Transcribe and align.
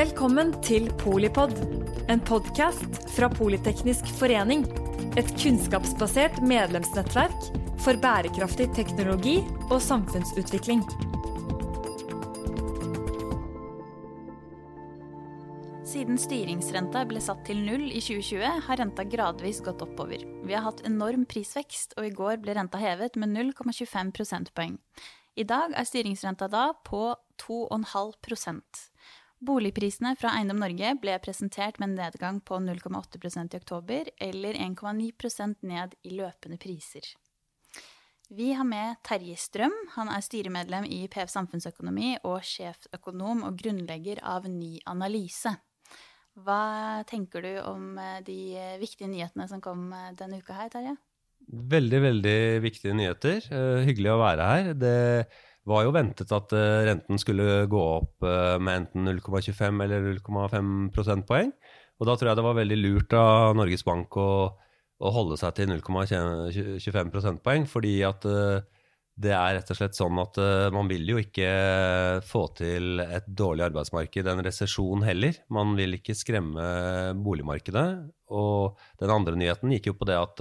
Velkommen 0.00 0.54
til 0.64 0.86
Polipod, 0.96 1.50
en 2.08 2.22
podkast 2.24 2.94
fra 3.12 3.26
Politeknisk 3.28 4.06
forening. 4.16 4.62
Et 5.20 5.28
kunnskapsbasert 5.42 6.38
medlemsnettverk 6.40 7.48
for 7.84 8.00
bærekraftig 8.00 8.70
teknologi 8.78 9.34
og 9.66 9.76
samfunnsutvikling. 9.84 10.80
Siden 15.90 16.16
styringsrenta 16.22 17.02
ble 17.10 17.20
satt 17.20 17.42
til 17.50 17.60
null 17.66 17.90
i 17.90 18.00
2020, 18.00 18.64
har 18.70 18.80
renta 18.80 19.04
gradvis 19.04 19.60
gått 19.66 19.84
oppover. 19.84 20.24
Vi 20.46 20.56
har 20.56 20.64
hatt 20.64 20.80
enorm 20.88 21.26
prisvekst, 21.28 21.98
og 22.00 22.08
i 22.08 22.14
går 22.22 22.40
ble 22.46 22.56
renta 22.56 22.80
hevet 22.80 23.20
med 23.20 23.36
0,25 23.36 24.16
prosentpoeng. 24.16 24.80
I 25.36 25.44
dag 25.44 25.76
er 25.76 25.92
styringsrenta 25.92 26.48
da 26.48 26.70
på 26.88 27.10
2,5 27.44 28.88
Boligprisene 29.40 30.12
fra 30.20 30.34
Eiendom 30.36 30.58
Norge 30.60 30.90
ble 31.00 31.14
presentert 31.24 31.78
med 31.80 31.88
en 31.88 31.96
nedgang 31.96 32.42
på 32.44 32.58
0,8% 32.60 33.54
i 33.54 33.60
oktober, 33.60 34.10
eller 34.20 34.58
1,9% 34.60 35.64
ned 35.64 35.94
i 36.04 36.12
løpende 36.18 36.58
priser. 36.60 37.08
Vi 38.28 38.52
har 38.52 38.68
med 38.68 39.00
Terje 39.02 39.38
Strøm. 39.40 39.72
Han 39.96 40.12
er 40.12 40.22
styremedlem 40.22 40.84
i 40.84 41.00
PF 41.10 41.32
Samfunnsøkonomi 41.32 42.18
og 42.28 42.44
sjeføkonom 42.46 43.40
og 43.48 43.56
grunnlegger 43.58 44.20
av 44.22 44.44
Ny 44.46 44.76
Analyse. 44.92 45.56
Hva 46.38 47.02
tenker 47.08 47.42
du 47.42 47.54
om 47.64 47.96
eh, 47.98 48.20
de 48.22 48.40
viktige 48.78 49.08
nyhetene 49.10 49.48
som 49.50 49.64
kom 49.64 49.88
eh, 49.96 50.12
denne 50.20 50.38
uka 50.44 50.54
her, 50.54 50.68
Terje? 50.70 50.94
Veldig, 51.50 52.00
veldig 52.04 52.40
viktige 52.62 52.94
nyheter. 52.94 53.40
Uh, 53.50 53.80
hyggelig 53.88 54.12
å 54.12 54.20
være 54.20 54.50
her. 54.52 54.68
Det 54.78 54.98
var 55.68 55.84
jo 55.84 55.92
ventet 55.94 56.32
at 56.32 56.54
uh, 56.56 56.80
renten 56.88 57.20
skulle 57.20 57.66
gå 57.70 57.82
opp 57.98 58.24
uh, 58.24 58.56
med 58.62 58.84
enten 58.84 59.10
0,25 59.10 59.84
eller 59.84 60.08
0,5 60.16 60.74
prosentpoeng. 60.94 61.52
Og 62.00 62.08
da 62.08 62.16
tror 62.16 62.30
jeg 62.30 62.40
det 62.40 62.46
var 62.46 62.58
veldig 62.58 62.80
lurt 62.80 63.14
av 63.18 63.54
Norges 63.58 63.84
Bank 63.84 64.16
å, 64.16 64.30
å 64.56 65.12
holde 65.12 65.36
seg 65.40 65.56
til 65.58 65.72
0,25 65.74 67.12
prosentpoeng, 67.12 67.66
fordi 67.68 67.98
at 68.08 68.24
det 69.20 69.34
er 69.36 69.58
rett 69.58 69.68
og 69.68 69.76
slett 69.76 69.98
sånn 69.98 70.16
at 70.22 70.38
man 70.72 70.88
vil 70.88 71.04
jo 71.10 71.18
ikke 71.20 71.50
få 72.24 72.46
til 72.56 73.02
et 73.04 73.26
dårlig 73.28 73.66
arbeidsmarked, 73.66 74.30
en 74.32 74.40
resesjon 74.46 75.04
heller. 75.04 75.36
Man 75.52 75.74
vil 75.76 75.98
ikke 75.98 76.16
skremme 76.16 76.64
boligmarkedet. 77.20 77.84
Og 78.32 78.80
den 79.02 79.12
andre 79.12 79.36
nyheten 79.36 79.76
gikk 79.76 79.90
jo 79.90 79.98
på 80.00 80.08
det 80.08 80.16
at 80.16 80.40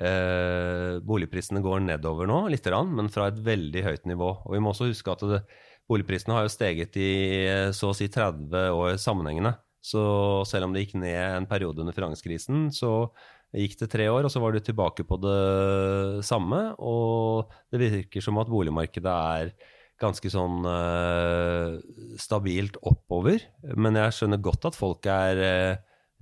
Eh, 0.00 1.02
boligprisene 1.04 1.60
går 1.60 1.82
nedover 1.84 2.28
nå, 2.28 2.46
litt, 2.48 2.64
men 2.88 3.10
fra 3.12 3.28
et 3.28 3.42
veldig 3.44 3.82
høyt 3.84 4.08
nivå. 4.08 4.30
Og 4.46 4.54
vi 4.54 4.62
må 4.62 4.72
også 4.72 4.88
huske 4.88 5.12
at 5.12 5.24
det, 5.28 5.42
boligprisene 5.90 6.38
har 6.38 6.46
jo 6.46 6.54
steget 6.54 6.96
i 6.96 7.10
eh, 7.44 7.68
så 7.76 7.92
å 7.92 7.96
si 7.96 8.08
30 8.08 8.72
år 8.72 8.96
sammenhengende. 9.02 9.56
Så 9.82 10.00
selv 10.48 10.68
om 10.68 10.74
det 10.74 10.86
gikk 10.86 10.96
ned 11.02 11.20
en 11.42 11.50
periode 11.50 11.82
under 11.82 11.94
finanskrisen, 11.96 12.70
så 12.72 13.10
gikk 13.52 13.76
det 13.82 13.90
tre 13.92 14.06
år, 14.08 14.24
og 14.24 14.32
så 14.32 14.40
var 14.40 14.54
det 14.54 14.64
tilbake 14.64 15.04
på 15.04 15.18
det 15.20 16.24
samme. 16.24 16.64
Og 16.80 17.52
det 17.74 17.82
virker 17.82 18.24
som 18.24 18.40
at 18.40 18.50
boligmarkedet 18.50 19.12
er 19.12 19.54
ganske 20.02 20.30
sånn 20.32 20.64
eh, 20.66 21.76
stabilt 22.18 22.78
oppover. 22.80 23.42
Men 23.76 23.98
jeg 24.00 24.16
skjønner 24.16 24.40
godt 24.42 24.70
at 24.70 24.78
folk 24.78 25.06
er 25.10 25.42
eh, 25.42 25.74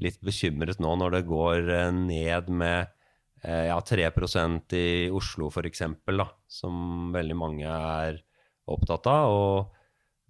litt 0.03 0.19
bekymret 0.25 0.81
nå 0.83 0.97
når 0.97 1.19
det 1.19 1.29
går 1.29 1.69
uh, 1.69 1.93
ned 1.93 2.49
med 2.49 2.89
Eh, 2.89 3.00
ja, 3.43 3.77
3% 3.81 4.75
i 4.77 4.89
Oslo 5.17 5.49
f.eks., 5.49 5.83
som 6.51 7.13
veldig 7.15 7.37
mange 7.39 7.69
er 7.69 8.19
opptatt 8.71 9.07
av. 9.11 9.35
og 9.35 9.77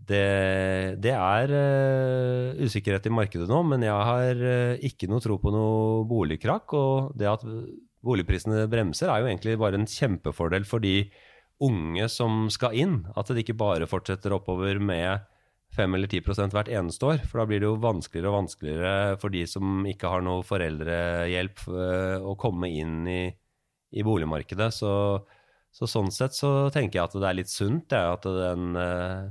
det, 0.01 0.97
det 1.05 1.13
er 1.13 1.53
uh, 1.53 2.61
usikkerhet 2.65 3.07
i 3.07 3.13
markedet 3.13 3.49
nå, 3.51 3.61
men 3.69 3.85
jeg 3.85 4.07
har 4.11 4.41
uh, 4.41 4.85
ikke 4.87 5.11
noe 5.11 5.23
tro 5.23 5.37
på 5.43 5.53
noe 5.55 6.05
boligkrakk. 6.09 6.77
Og 6.79 7.11
det 7.21 7.29
at 7.31 7.45
boligprisene 8.05 8.65
bremser, 8.73 9.11
er 9.13 9.21
jo 9.21 9.31
egentlig 9.31 9.59
bare 9.61 9.81
en 9.81 9.89
kjempefordel 9.89 10.65
for 10.69 10.83
de 10.83 11.05
unge 11.61 12.09
som 12.09 12.47
skal 12.53 12.77
inn. 12.81 12.97
At 13.13 13.29
det 13.29 13.45
ikke 13.45 13.59
bare 13.61 13.91
fortsetter 13.91 14.35
oppover 14.37 14.81
med 14.81 15.27
5 15.77 15.95
eller 15.95 16.11
10 16.11 16.51
hvert 16.51 16.69
eneste 16.69 17.07
år. 17.07 17.21
For 17.27 17.41
da 17.41 17.47
blir 17.49 17.63
det 17.63 17.69
jo 17.69 17.81
vanskeligere 17.83 18.31
og 18.33 18.39
vanskeligere 18.41 19.19
for 19.23 19.35
de 19.35 19.45
som 19.49 19.85
ikke 19.87 20.11
har 20.11 20.25
noe 20.27 20.47
foreldrehjelp, 20.47 21.67
eh, 21.71 22.17
å 22.27 22.35
komme 22.41 22.71
inn 22.75 23.05
i, 23.11 23.23
i 23.95 24.07
boligmarkedet. 24.07 24.71
Så, 24.75 24.93
så, 25.71 25.91
sånn 25.91 26.11
sett 26.15 26.35
så 26.37 26.71
tenker 26.75 26.99
jeg 27.01 27.07
at 27.07 27.19
det 27.23 27.31
er 27.31 27.39
litt 27.39 27.53
sunt 27.53 27.89
det, 27.93 28.03
at 28.17 28.27
den 28.27 28.79
eh, 28.81 29.31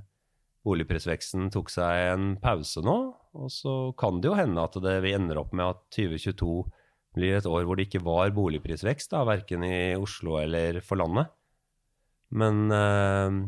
boligprisveksten 0.68 1.52
tok 1.54 1.72
seg 1.74 2.14
en 2.14 2.34
pause 2.42 2.84
nå. 2.86 2.98
Og 3.40 3.54
så 3.54 3.76
kan 4.00 4.22
det 4.22 4.32
jo 4.32 4.40
hende 4.40 4.64
at 4.64 4.78
det, 4.82 5.00
vi 5.06 5.16
ender 5.16 5.42
opp 5.44 5.52
med 5.54 5.68
at 5.76 5.84
2022 5.96 6.54
blir 7.18 7.36
et 7.36 7.48
år 7.50 7.66
hvor 7.66 7.76
det 7.76 7.88
ikke 7.90 8.06
var 8.06 8.32
boligprisvekst, 8.36 9.12
da, 9.12 9.26
verken 9.28 9.66
i 9.66 9.98
Oslo 10.00 10.38
eller 10.40 10.80
for 10.86 11.02
landet. 11.02 11.32
Men 12.40 12.70
eh, 12.72 13.40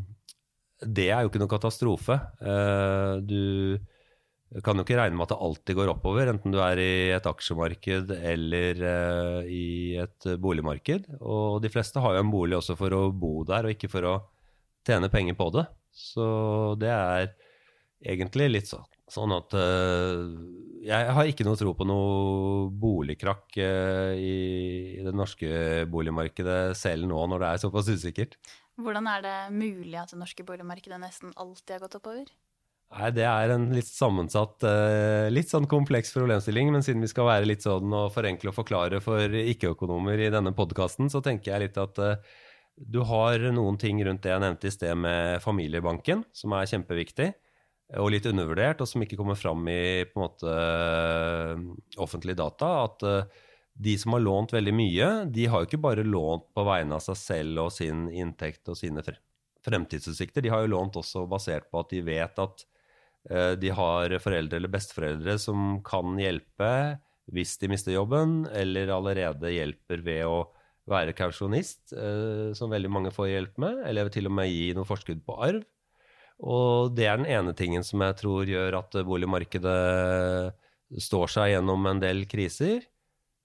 det 0.81 1.09
er 1.12 1.24
jo 1.24 1.31
ikke 1.31 1.42
noe 1.42 1.52
katastrofe. 1.52 2.18
Eh, 2.42 3.16
du 3.22 4.62
kan 4.66 4.75
jo 4.75 4.84
ikke 4.84 4.97
regne 5.00 5.16
med 5.16 5.28
at 5.28 5.34
det 5.34 5.44
alltid 5.47 5.78
går 5.78 5.92
oppover, 5.94 6.31
enten 6.31 6.53
du 6.53 6.59
er 6.59 6.81
i 6.81 6.94
et 7.16 7.28
aksjemarked 7.30 8.12
eller 8.18 8.81
eh, 8.94 9.52
i 9.52 9.66
et 10.02 10.31
boligmarked. 10.42 11.08
Og 11.22 11.62
de 11.64 11.72
fleste 11.72 12.02
har 12.03 12.18
jo 12.18 12.24
en 12.25 12.34
bolig 12.34 12.58
også 12.59 12.75
for 12.80 12.97
å 12.97 13.06
bo 13.14 13.46
der, 13.47 13.68
og 13.68 13.75
ikke 13.78 13.92
for 13.92 14.09
å 14.09 14.16
tjene 14.88 15.12
penger 15.14 15.38
på 15.40 15.52
det. 15.56 15.68
Så 15.94 16.25
det 16.81 16.92
er 16.92 17.31
egentlig 18.02 18.50
litt 18.50 18.69
sånn, 18.69 18.88
sånn 19.12 19.34
at 19.36 19.53
uh, 19.53 20.24
jeg 20.81 21.13
har 21.13 21.28
ikke 21.30 21.46
noe 21.46 21.59
tro 21.59 21.75
på 21.78 21.86
noe 21.86 22.69
boligkrakk 22.81 23.59
i, 23.59 24.31
det 25.03 25.13
norske 25.13 25.84
boligmarkedet 25.92 26.72
selv 26.80 27.06
nå, 27.12 27.19
når 27.30 27.44
det 27.44 27.52
er 27.52 27.62
såpass 27.62 27.92
usikkert. 27.92 28.40
Hvordan 28.79 29.09
er 29.11 29.25
det 29.25 29.35
mulig 29.53 29.97
at 29.99 30.13
det 30.13 30.21
norske 30.21 30.45
boligmarkedet 30.47 30.99
nesten 31.01 31.33
alltid 31.35 31.75
har 31.75 31.83
gått 31.83 31.97
oppover? 31.99 32.29
Nei, 32.91 33.09
Det 33.15 33.23
er 33.23 33.53
en 33.53 33.69
litt 33.71 33.87
sammensatt, 33.87 34.63
eh, 34.67 35.29
litt 35.31 35.47
sånn 35.47 35.67
kompleks 35.67 36.11
problemstilling. 36.11 36.71
Men 36.71 36.83
siden 36.83 37.01
vi 37.01 37.07
skal 37.07 37.29
være 37.29 37.47
litt 37.47 37.63
sånn 37.63 37.91
og 37.93 38.11
forenkle 38.11 38.51
og 38.51 38.57
forklare 38.57 39.01
for 39.01 39.31
ikke-økonomer 39.31 40.19
i 40.19 40.31
denne 40.31 40.51
podkasten, 40.51 41.07
så 41.07 41.23
tenker 41.23 41.53
jeg 41.53 41.61
litt 41.67 41.77
at 41.77 41.99
eh, 41.99 42.15
du 42.75 43.01
har 43.03 43.39
noen 43.51 43.77
ting 43.79 44.03
rundt 44.03 44.23
det 44.23 44.31
jeg 44.31 44.43
nevnte 44.43 44.67
i 44.67 44.75
sted 44.75 44.97
med 44.97 45.41
familiebanken, 45.41 46.25
som 46.33 46.51
er 46.53 46.67
kjempeviktig. 46.67 47.33
Og 47.99 48.11
litt 48.11 48.25
undervurdert, 48.25 48.79
og 48.81 48.88
som 48.88 49.03
ikke 49.03 49.17
kommer 49.19 49.35
fram 49.35 49.67
i 49.67 50.05
på 50.07 50.15
en 50.15 50.23
måte 50.23 51.97
offentlige 51.99 52.39
data. 52.39 52.88
At 52.88 53.03
de 53.73 53.97
som 53.97 54.13
har 54.15 54.23
lånt 54.23 54.53
veldig 54.53 54.73
mye, 54.75 55.09
de 55.31 55.47
har 55.49 55.61
jo 55.61 55.69
ikke 55.69 55.81
bare 55.81 56.05
lånt 56.05 56.47
på 56.55 56.65
vegne 56.67 56.97
av 56.97 57.03
seg 57.05 57.17
selv 57.19 57.65
og 57.65 57.71
sin 57.73 58.07
inntekt 58.09 58.67
og 58.69 58.77
sine 58.77 59.03
fremtidsutsikter. 59.65 60.43
De 60.43 60.51
har 60.53 60.65
jo 60.65 60.73
lånt 60.73 60.97
også 60.99 61.25
basert 61.29 61.69
på 61.71 61.81
at 61.81 61.93
de 61.93 62.01
vet 62.05 62.41
at 62.43 62.65
uh, 63.31 63.53
de 63.57 63.71
har 63.77 64.17
foreldre 64.21 64.59
eller 64.59 64.73
besteforeldre 64.73 65.37
som 65.41 65.79
kan 65.87 66.19
hjelpe 66.21 66.71
hvis 67.31 67.55
de 67.61 67.69
mister 67.71 67.93
jobben, 67.95 68.43
eller 68.51 68.91
allerede 68.91 69.53
hjelper 69.53 70.01
ved 70.03 70.25
å 70.27 70.39
være 70.91 71.15
kausjonist, 71.15 71.93
uh, 71.95 72.51
som 72.57 72.73
veldig 72.73 72.91
mange 72.91 73.13
får 73.15 73.31
hjelp 73.31 73.61
med, 73.61 73.85
eller 73.88 74.11
til 74.11 74.27
og 74.27 74.35
med 74.35 74.51
gi 74.51 74.71
noe 74.75 74.89
forskudd 74.89 75.23
på 75.25 75.38
arv. 75.47 75.61
Og 76.41 76.91
det 76.97 77.05
er 77.05 77.21
den 77.21 77.29
ene 77.29 77.53
tingen 77.57 77.85
som 77.85 78.01
jeg 78.01 78.17
tror 78.19 78.49
gjør 78.49 78.79
at 78.79 78.97
boligmarkedet 79.05 80.53
står 80.99 81.29
seg 81.31 81.53
gjennom 81.53 81.85
en 81.88 82.01
del 82.01 82.25
kriser. 82.29 82.81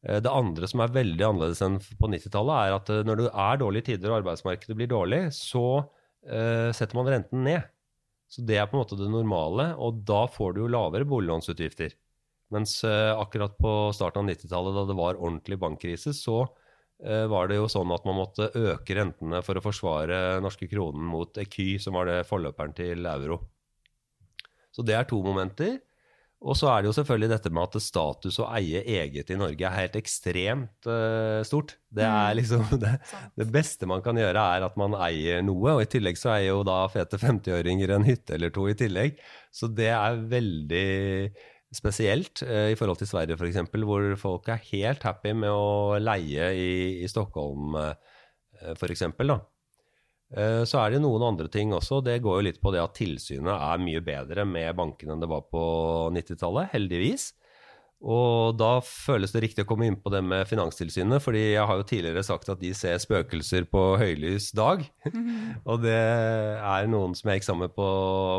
Eh, 0.06 0.20
det 0.22 0.32
andre 0.32 0.68
som 0.70 0.82
er 0.82 0.94
veldig 0.94 1.26
annerledes 1.26 1.62
enn 1.66 1.78
på 1.98 2.10
90-tallet, 2.12 2.56
er 2.56 2.76
at 2.78 2.92
eh, 2.92 3.04
når 3.06 3.22
det 3.22 3.30
er 3.32 3.62
dårlige 3.62 3.88
tider 3.90 4.12
og 4.12 4.20
arbeidsmarkedet 4.20 4.78
blir 4.78 4.90
dårlig, 4.90 5.22
så 5.34 5.66
uh, 5.82 6.70
setter 6.74 6.98
man 6.98 7.10
renten 7.10 7.42
ned. 7.46 7.66
Så 8.30 8.42
det 8.46 8.58
er 8.58 8.66
på 8.66 8.76
en 8.76 8.82
måte 8.82 8.98
det 8.98 9.08
normale, 9.10 9.70
og 9.78 10.02
da 10.06 10.24
får 10.30 10.54
du 10.54 10.64
jo 10.64 10.72
lavere 10.74 11.06
boliglånsutgifter. 11.08 11.94
Mens 12.54 12.78
uh, 12.86 13.14
akkurat 13.18 13.56
på 13.58 13.74
starten 13.96 14.22
av 14.22 14.30
90-tallet, 14.34 14.78
da 14.78 14.86
det 14.86 14.98
var 14.98 15.18
ordentlig 15.18 15.58
bankkrise, 15.62 16.14
så 16.14 16.44
uh, 16.46 17.26
var 17.30 17.50
det 17.50 17.58
jo 17.60 17.70
sånn 17.70 17.94
at 17.94 18.06
man 18.06 18.20
måtte 18.20 18.50
øke 18.54 18.98
rentene 18.98 19.42
for 19.46 19.58
å 19.58 19.64
forsvare 19.64 20.38
norske 20.44 20.70
kronen 20.70 21.06
mot 21.10 21.42
eky, 21.42 21.76
som 21.82 21.98
var 21.98 22.10
det 22.10 22.22
forløperen 22.30 22.74
til 22.78 23.10
euro. 23.10 23.40
Så 24.74 24.84
det 24.86 24.94
er 24.98 25.06
to 25.08 25.22
momenter. 25.24 25.78
Og 26.44 26.52
så 26.58 26.68
er 26.68 26.82
det 26.82 26.90
jo 26.90 26.96
selvfølgelig 26.98 27.30
dette 27.32 27.50
med 27.54 27.64
at 27.64 27.80
status 27.82 28.36
å 28.44 28.48
eie 28.58 28.82
eget 28.84 29.30
i 29.32 29.38
Norge 29.40 29.64
er 29.64 29.78
helt 29.78 29.96
ekstremt 29.96 30.88
uh, 30.88 31.40
stort. 31.48 31.78
Det 31.88 32.04
er 32.04 32.28
mm. 32.28 32.36
liksom 32.38 32.66
det, 32.82 32.92
det, 33.40 33.46
beste 33.54 33.88
man 33.88 34.04
kan 34.04 34.20
gjøre, 34.20 34.44
er 34.58 34.66
at 34.66 34.76
man 34.78 34.94
eier 35.00 35.40
noe. 35.46 35.78
Og 35.78 35.86
i 35.86 35.90
tillegg 35.96 36.20
så 36.20 36.34
eier 36.34 36.52
jo 36.52 36.62
da 36.66 36.82
fete 36.92 37.20
50-åringer 37.22 37.94
en 37.96 38.06
hytte 38.06 38.36
eller 38.36 38.52
to 38.54 38.68
i 38.68 38.76
tillegg. 38.76 39.16
Så 39.48 39.70
det 39.72 39.88
er 39.96 40.20
veldig 40.28 40.86
spesielt 41.74 42.44
uh, 42.44 42.68
i 42.68 42.76
forhold 42.78 43.00
til 43.00 43.10
Sverige 43.10 43.40
f.eks., 43.40 43.72
hvor 43.88 44.12
folk 44.20 44.52
er 44.52 44.64
helt 44.74 45.08
happy 45.08 45.32
med 45.40 45.50
å 45.50 45.96
leie 46.02 46.52
i, 46.52 46.72
i 47.00 47.10
Stockholm 47.10 47.80
uh, 47.80 47.94
f.eks. 48.76 49.08
da. 49.24 49.40
Eh, 50.34 50.64
Så 50.66 50.80
er 50.82 50.94
det 50.96 51.02
noen 51.04 51.22
andre 51.22 51.48
ting 51.52 51.72
også. 51.76 52.02
Det 52.04 52.18
går 52.24 52.40
jo 52.40 52.46
litt 52.48 52.62
på 52.62 52.72
det 52.74 52.82
at 52.82 52.96
tilsynet 52.98 53.52
er 53.54 53.82
mye 53.82 54.02
bedre 54.04 54.46
med 54.48 54.74
bankene 54.78 55.14
enn 55.14 55.22
det 55.22 55.30
var 55.30 55.46
på 55.52 55.66
90-tallet, 56.16 56.72
heldigvis. 56.74 57.32
Og 58.06 58.58
da 58.60 58.74
føles 58.84 59.32
det 59.32 59.40
riktig 59.46 59.64
å 59.64 59.68
komme 59.70 59.86
inn 59.88 59.96
på 59.96 60.10
det 60.12 60.20
med 60.20 60.44
Finanstilsynet, 60.46 61.22
fordi 61.24 61.54
jeg 61.54 61.64
har 61.64 61.78
jo 61.80 61.86
tidligere 61.88 62.24
sagt 62.26 62.50
at 62.52 62.60
de 62.60 62.74
ser 62.76 62.98
spøkelser 63.00 63.64
på 63.72 63.84
høylys 63.96 64.50
dag. 64.56 64.84
og 65.70 65.80
det 65.86 65.96
er 65.96 66.90
noen 66.92 67.16
som 67.16 67.32
er 67.32 67.40
eksamen 67.40 67.72
på 67.72 67.88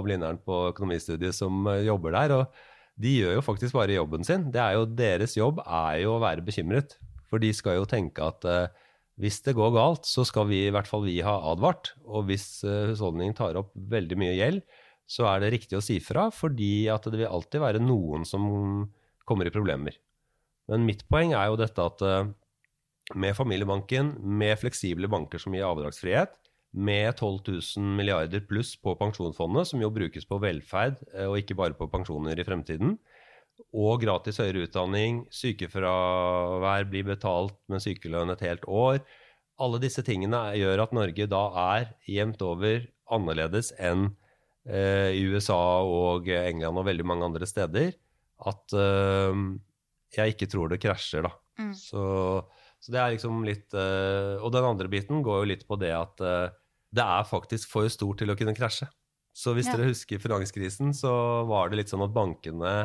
Blindern 0.06 0.38
på 0.46 0.68
økonomistudiet 0.70 1.36
som 1.36 1.66
eh, 1.72 1.88
jobber 1.88 2.14
der. 2.20 2.36
Og 2.38 3.02
de 3.02 3.16
gjør 3.18 3.40
jo 3.40 3.46
faktisk 3.46 3.78
bare 3.78 3.98
jobben 3.98 4.26
sin. 4.28 4.48
Det 4.54 4.62
er 4.62 4.78
jo 4.78 4.86
Deres 4.98 5.36
jobb 5.38 5.64
er 5.66 6.04
jo 6.04 6.16
å 6.16 6.22
være 6.22 6.46
bekymret. 6.46 7.00
For 7.28 7.42
de 7.42 7.50
skal 7.56 7.80
jo 7.80 7.90
tenke 7.90 8.30
at 8.30 8.46
eh, 8.48 8.70
hvis 9.18 9.40
det 9.46 9.56
går 9.58 9.72
galt, 9.74 10.06
så 10.06 10.26
skal 10.28 10.46
vi 10.52 10.68
i 10.68 10.74
hvert 10.74 10.90
fall 10.90 11.06
vi 11.08 11.18
ha 11.26 11.40
advart. 11.52 11.96
Og 12.06 12.28
hvis 12.30 12.62
eh, 12.68 12.92
husholdningen 12.92 13.38
tar 13.38 13.58
opp 13.58 13.72
veldig 13.74 14.18
mye 14.22 14.36
gjeld, 14.38 14.62
så 15.10 15.26
er 15.32 15.42
det 15.42 15.54
riktig 15.56 15.80
å 15.80 15.84
si 15.84 15.98
fra, 16.04 16.28
fordi 16.34 16.90
at 16.92 17.08
det 17.08 17.22
vil 17.22 17.32
alltid 17.32 17.64
være 17.64 17.82
noen 17.82 18.28
som 18.28 18.44
kommer 19.28 19.48
i 19.48 19.54
problemer. 19.54 19.96
Men 20.68 20.86
mitt 20.86 21.06
poeng 21.10 21.34
er 21.34 21.50
jo 21.50 21.58
dette 21.60 21.88
at 21.90 22.04
eh, 22.06 22.30
med 23.16 23.38
familiebanken, 23.38 24.18
med 24.20 24.60
fleksible 24.60 25.10
banker 25.10 25.42
som 25.42 25.56
gir 25.56 25.66
avdragsfrihet, 25.66 26.36
med 26.78 27.16
12 27.16 27.40
000 27.80 27.96
milliarder 27.98 28.44
pluss 28.46 28.76
på 28.78 28.94
pensjonsfondet, 29.00 29.70
som 29.70 29.82
jo 29.82 29.90
brukes 29.94 30.28
på 30.28 30.38
velferd 30.44 31.00
eh, 31.16 31.26
og 31.26 31.40
ikke 31.42 31.58
bare 31.58 31.78
på 31.80 31.90
pensjoner 31.90 32.38
i 32.38 32.46
fremtiden, 32.46 33.00
og 33.74 34.02
gratis 34.04 34.40
høyere 34.42 34.66
utdanning, 34.68 35.24
sykefravær 35.34 36.86
blir 36.90 37.08
betalt 37.08 37.58
med 37.72 37.84
sykelønn 37.84 38.32
et 38.34 38.44
helt 38.46 38.66
år. 38.70 39.00
Alle 39.62 39.80
disse 39.82 40.04
tingene 40.06 40.40
gjør 40.60 40.84
at 40.86 40.94
Norge 40.96 41.28
da 41.30 41.44
er 41.78 41.88
jevnt 42.10 42.44
over 42.46 42.86
annerledes 43.14 43.72
enn 43.80 44.12
eh, 44.68 45.16
i 45.18 45.24
USA 45.32 45.58
og 45.82 46.30
England 46.30 46.78
og 46.78 46.86
veldig 46.88 47.08
mange 47.08 47.26
andre 47.30 47.48
steder. 47.50 47.96
At 48.46 48.76
eh, 48.78 49.42
jeg 50.18 50.36
ikke 50.36 50.50
tror 50.52 50.70
det 50.72 50.82
krasjer, 50.84 51.26
da. 51.26 51.34
Mm. 51.58 51.74
Så, 51.74 52.04
så 52.78 52.94
det 52.94 53.02
er 53.02 53.16
liksom 53.16 53.40
litt 53.48 53.74
eh, 53.74 54.36
Og 54.46 54.52
den 54.54 54.62
andre 54.68 54.86
biten 54.92 55.24
går 55.26 55.40
jo 55.42 55.48
litt 55.50 55.64
på 55.66 55.74
det 55.82 55.90
at 55.98 56.22
eh, 56.22 56.52
det 56.94 57.02
er 57.02 57.26
faktisk 57.26 57.72
for 57.72 57.90
stort 57.90 58.22
til 58.22 58.30
å 58.30 58.38
kunne 58.38 58.54
krasje. 58.56 58.86
Så 59.38 59.56
hvis 59.58 59.68
Ja. 59.70 59.76
dere 59.76 59.90
husker 59.90 60.22
finanskrisen, 60.22 60.94
så 60.98 61.12
var 61.50 61.70
det 61.70 61.82
litt 61.82 61.92
sånn 61.92 62.06
at 62.06 62.14
bankene 62.14 62.76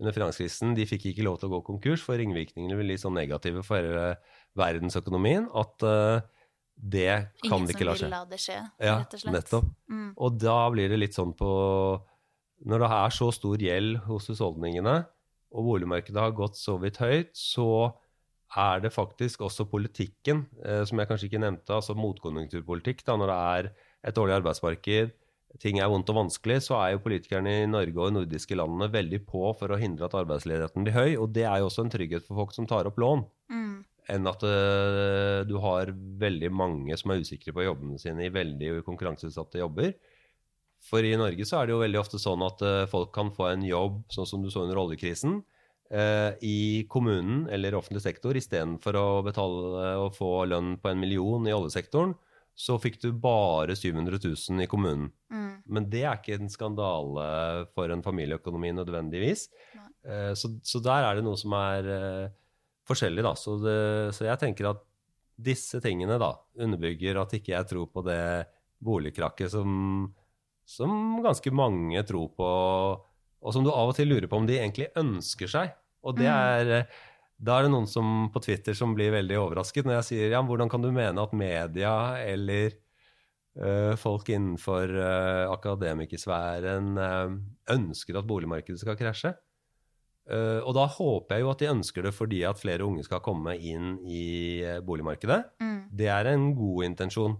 under 0.00 0.14
finanskrisen 0.16 0.76
de 0.76 0.86
fikk 0.88 1.10
ikke 1.10 1.26
lov 1.26 1.40
til 1.40 1.50
å 1.50 1.56
gå 1.56 1.62
konkurs, 1.66 2.02
for 2.04 2.18
ringvirkningene 2.18 2.78
ble 2.78 2.88
bli 2.88 3.00
sånn 3.00 3.16
negative 3.16 3.64
for 3.66 4.16
verdensøkonomien 4.58 5.48
at 5.58 5.86
eh, 5.86 6.24
det 6.72 7.10
kan 7.44 7.60
Ingen 7.60 7.68
det 7.68 7.76
ikke 7.76 7.86
la 7.86 7.94
som 7.96 8.08
vil 8.08 8.14
la 8.16 8.22
det 8.26 8.40
skje, 8.42 8.58
Ja, 8.82 8.96
rett 9.02 9.14
og 9.14 9.22
slett. 9.22 9.34
nettopp. 9.36 9.68
Mm. 9.92 10.08
Og 10.16 10.38
da 10.40 10.58
blir 10.72 10.90
det 10.90 10.98
litt 10.98 11.14
sånn 11.16 11.34
på 11.36 11.50
Når 12.66 12.82
det 12.82 12.88
er 12.96 13.14
så 13.14 13.28
stor 13.34 13.58
gjeld 13.58 13.96
hos 14.06 14.28
husholdningene, 14.30 15.02
og 15.52 15.66
boligmarkedet 15.66 16.20
har 16.22 16.34
gått 16.36 16.56
så 16.56 16.76
vidt 16.80 17.00
høyt, 17.02 17.32
så 17.36 17.90
er 18.54 18.84
det 18.84 18.92
faktisk 18.94 19.42
også 19.42 19.66
politikken, 19.66 20.44
eh, 20.64 20.84
som 20.86 21.00
jeg 21.00 21.08
kanskje 21.10 21.26
ikke 21.28 21.42
nevnte, 21.42 21.74
altså 21.74 21.96
motkonjunkturpolitikk, 21.98 23.02
da, 23.04 23.16
når 23.18 23.32
det 23.32 23.38
er 23.40 23.68
et 24.08 24.14
dårlig 24.14 24.36
arbeidsmarked, 24.38 25.10
ting 25.60 25.78
er 25.80 25.90
vondt 25.92 26.10
og 26.12 26.18
vanskelig, 26.22 26.60
så 26.64 26.78
er 26.80 26.94
jo 26.94 27.02
politikerne 27.04 27.52
i 27.62 27.68
Norge 27.70 27.98
og 27.98 28.08
de 28.08 28.16
nordiske 28.20 28.56
landene 28.56 28.88
veldig 28.92 29.20
på 29.28 29.50
for 29.58 29.74
å 29.74 29.80
hindre 29.80 30.08
at 30.08 30.16
arbeidsledigheten 30.22 30.86
blir 30.86 30.96
høy, 30.96 31.10
og 31.20 31.32
det 31.36 31.44
er 31.48 31.60
jo 31.60 31.68
også 31.68 31.84
en 31.84 31.92
trygghet 31.92 32.26
for 32.28 32.40
folk 32.42 32.54
som 32.56 32.68
tar 32.70 32.88
opp 32.88 33.00
lån 33.02 33.26
Mm. 33.52 33.84
enn 34.08 34.26
at 34.30 34.42
uh, 34.48 35.44
du 35.44 35.58
har 35.60 35.92
veldig 35.92 36.48
mange 36.50 36.96
som 36.96 37.12
er 37.12 37.20
usikre 37.20 37.52
på 37.52 37.66
jobbene 37.66 38.00
sine 38.00 38.24
i 38.26 38.32
veldig 38.32 38.80
konkurranseutsatte 38.86 39.60
jobber. 39.60 39.92
For 40.82 41.04
i 41.04 41.12
Norge 41.20 41.44
så 41.46 41.60
er 41.60 41.68
det 41.68 41.76
jo 41.76 41.82
veldig 41.84 42.00
ofte 42.00 42.18
sånn 42.18 42.42
at 42.46 42.64
uh, 42.64 42.88
folk 42.90 43.12
kan 43.14 43.30
få 43.34 43.50
en 43.52 43.66
jobb, 43.66 44.00
sånn 44.10 44.26
som 44.26 44.42
du 44.42 44.50
så 44.50 44.64
under 44.64 44.80
oljekrisen, 44.82 45.42
uh, 45.92 46.32
i 46.40 46.88
kommunen 46.90 47.44
eller 47.52 47.76
offentlig 47.78 48.02
sektor 48.02 48.40
istedenfor 48.40 48.98
å 48.98 49.06
betale 49.28 49.94
og 50.02 50.16
få 50.16 50.32
lønn 50.50 50.78
på 50.82 50.90
en 50.90 51.02
million 51.02 51.46
i 51.46 51.54
oljesektoren. 51.54 52.16
Så 52.54 52.76
fikk 52.78 52.98
du 53.00 53.08
bare 53.16 53.74
700 53.78 54.18
000 54.22 54.62
i 54.62 54.68
kommunen. 54.70 55.08
Mm. 55.32 55.62
Men 55.72 55.86
det 55.90 56.02
er 56.04 56.18
ikke 56.18 56.36
en 56.36 56.50
skandale 56.52 57.66
for 57.74 57.90
en 57.94 58.02
familieøkonomi 58.04 58.72
nødvendigvis. 58.76 59.46
Eh, 60.04 60.32
Så, 60.36 60.50
så 60.62 60.82
der 60.84 61.06
er 61.08 61.16
det 61.16 61.24
noe 61.24 61.38
som 61.40 61.54
er 61.56 61.88
uh, 61.88 62.30
forskjellig, 62.88 63.22
da. 63.24 63.32
Så, 63.38 63.56
det, 63.62 63.76
så 64.14 64.26
jeg 64.28 64.38
tenker 64.42 64.68
at 64.72 64.82
disse 65.42 65.80
tingene 65.82 66.18
da 66.20 66.34
underbygger 66.60 67.22
at 67.22 67.32
ikke 67.38 67.54
jeg 67.56 67.68
tror 67.70 67.88
på 67.90 68.02
det 68.04 68.46
boligkrakket 68.84 69.50
som, 69.54 70.12
som 70.68 71.22
ganske 71.24 71.50
mange 71.54 72.02
tror 72.06 72.28
på, 72.36 72.50
og 73.42 73.54
som 73.54 73.64
du 73.64 73.70
av 73.72 73.90
og 73.90 73.96
til 73.96 74.10
lurer 74.12 74.28
på 74.30 74.38
om 74.42 74.46
de 74.46 74.58
egentlig 74.60 74.90
ønsker 74.98 75.48
seg. 75.50 75.72
Og 76.02 76.16
det 76.18 76.26
Mm. 76.28 76.34
er 76.36 76.70
eh, 76.80 76.84
Da 77.42 77.58
er 77.58 77.66
det 77.66 77.72
noen 77.74 77.88
som 77.90 78.28
på 78.32 78.42
Twitter 78.44 78.76
som 78.78 78.94
blir 78.94 79.10
veldig 79.14 79.38
overrasket 79.40 79.86
når 79.88 79.96
jeg 79.98 80.08
sier 80.12 80.34
ja, 80.36 80.42
hvordan 80.46 80.70
kan 80.70 80.84
du 80.84 80.92
mene 80.94 81.18
at 81.24 81.32
media 81.34 81.94
eller 82.22 82.76
uh, 83.58 83.94
folk 83.98 84.30
innenfor 84.30 84.92
uh, 84.94 85.50
akademikersfæren 85.50 86.92
uh, 87.02 87.34
ønsker 87.74 88.20
at 88.20 88.28
boligmarkedet 88.30 88.82
skal 88.84 88.98
krasje? 89.00 89.34
Og 90.32 90.70
da 90.76 90.84
håper 90.86 91.34
jeg 91.34 91.42
jo 91.42 91.48
at 91.50 91.62
de 91.64 91.66
ønsker 91.66 92.04
det 92.06 92.12
fordi 92.14 92.44
at 92.46 92.60
flere 92.60 92.84
unge 92.86 93.02
skal 93.02 93.18
komme 93.26 93.56
inn 93.58 93.96
i 94.06 94.62
boligmarkedet. 94.86 95.40
Mm. 95.58 95.80
Det 95.98 96.06
er 96.14 96.28
en 96.30 96.44
god 96.54 96.84
intensjon. 96.86 97.34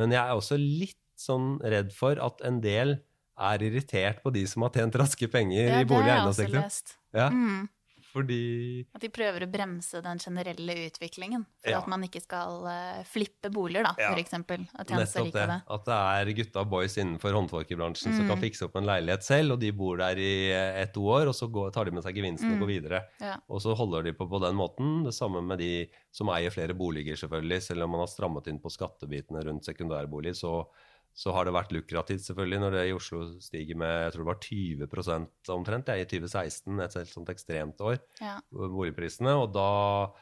Men 0.00 0.14
jeg 0.16 0.22
er 0.22 0.40
også 0.40 0.56
litt 0.56 0.96
sånn 1.20 1.58
redd 1.60 1.92
for 1.92 2.16
at 2.24 2.40
en 2.48 2.62
del 2.64 2.96
er 3.36 3.66
irritert 3.68 4.22
på 4.24 4.32
de 4.34 4.46
som 4.48 4.64
har 4.64 4.72
tjent 4.72 4.96
raske 5.02 5.28
penger 5.28 5.60
Ja, 5.60 5.82
i 5.82 5.84
bolig- 5.84 6.00
og 6.00 6.08
det 6.08 6.14
har 6.14 6.22
jeg 6.22 6.32
også 6.32 6.48
lest. 6.56 6.96
Ja, 7.12 7.28
Mm. 7.28 7.68
Fordi 8.12 8.84
At 8.94 9.00
de 9.00 9.08
prøver 9.08 9.44
å 9.46 9.50
bremse 9.50 10.02
den 10.04 10.18
generelle 10.20 10.74
utviklingen. 10.88 11.46
For 11.62 11.70
Ja. 11.72 11.78
at 11.80 11.88
man 11.88 12.02
ikke 12.04 12.20
skal 12.22 12.64
uh, 12.66 13.02
flippe 13.08 13.50
boliger, 13.50 13.84
da, 13.84 13.94
Ja. 13.98 14.10
At 14.12 14.88
nettopp 14.88 15.32
det. 15.32 15.46
det. 15.48 15.62
At 15.68 15.84
det 15.84 15.98
er 15.98 16.32
gutta 16.36 16.60
og 16.60 16.70
boys 16.70 16.96
innenfor 16.98 17.32
håndverkerbransjen 17.32 18.12
som 18.16 18.24
Mm. 18.26 18.28
kan 18.28 18.40
fikse 18.42 18.62
opp 18.66 18.76
en 18.76 18.84
leilighet 18.86 19.22
selv, 19.22 19.52
og 19.52 19.60
de 19.60 19.70
bor 19.72 19.96
der 19.96 20.16
i 20.16 20.50
eh, 20.52 20.82
ett 20.82 20.94
år, 20.96 21.26
og 21.28 21.34
så 21.34 21.50
går, 21.50 21.72
tar 21.72 21.84
de 21.86 21.90
med 21.92 22.02
seg 22.04 22.14
gevinsten 22.14 22.52
og 22.52 22.58
Mm. 22.58 22.60
går 22.60 22.68
videre. 22.68 23.02
Ja. 23.20 23.36
Og 23.48 23.60
så 23.60 23.74
holder 23.76 24.02
de 24.04 24.12
på 24.12 24.28
på 24.28 24.40
den 24.40 24.54
måten. 24.54 25.04
Det 25.04 25.14
samme 25.14 25.42
med 25.42 25.58
de 25.58 25.88
som 26.12 26.28
eier 26.28 26.50
flere 26.50 26.74
boliger, 26.74 27.16
selvfølgelig. 27.16 27.62
Selv 27.62 27.82
om 27.84 27.90
man 27.90 28.00
har 28.00 28.06
strammet 28.08 28.46
inn 28.48 28.58
på 28.58 28.70
skattebitene 28.70 29.44
rundt 29.44 29.64
sekundærbolig, 29.64 30.34
så, 30.36 30.66
så 31.14 31.32
har 31.36 31.44
det 31.44 31.52
vært 31.52 31.72
lukrativt, 31.76 32.24
selvfølgelig, 32.24 32.58
når 32.62 32.72
det 32.72 32.82
i 32.88 32.92
Oslo 32.96 33.22
stiger 33.44 33.76
med 33.76 33.90
jeg 34.06 34.12
tror 34.14 34.22
det 34.24 34.30
var 34.30 34.42
20 34.48 35.52
omtrent 35.52 35.90
jeg, 35.92 36.00
i 36.06 36.08
2016, 36.08 36.80
et 36.80 36.94
helt 37.00 37.12
sånt 37.12 37.28
ekstremt 37.34 37.80
år, 37.84 37.98
Ja. 38.20 38.38
boligprisene. 38.50 39.34
Og 39.42 39.52
da 39.52 40.12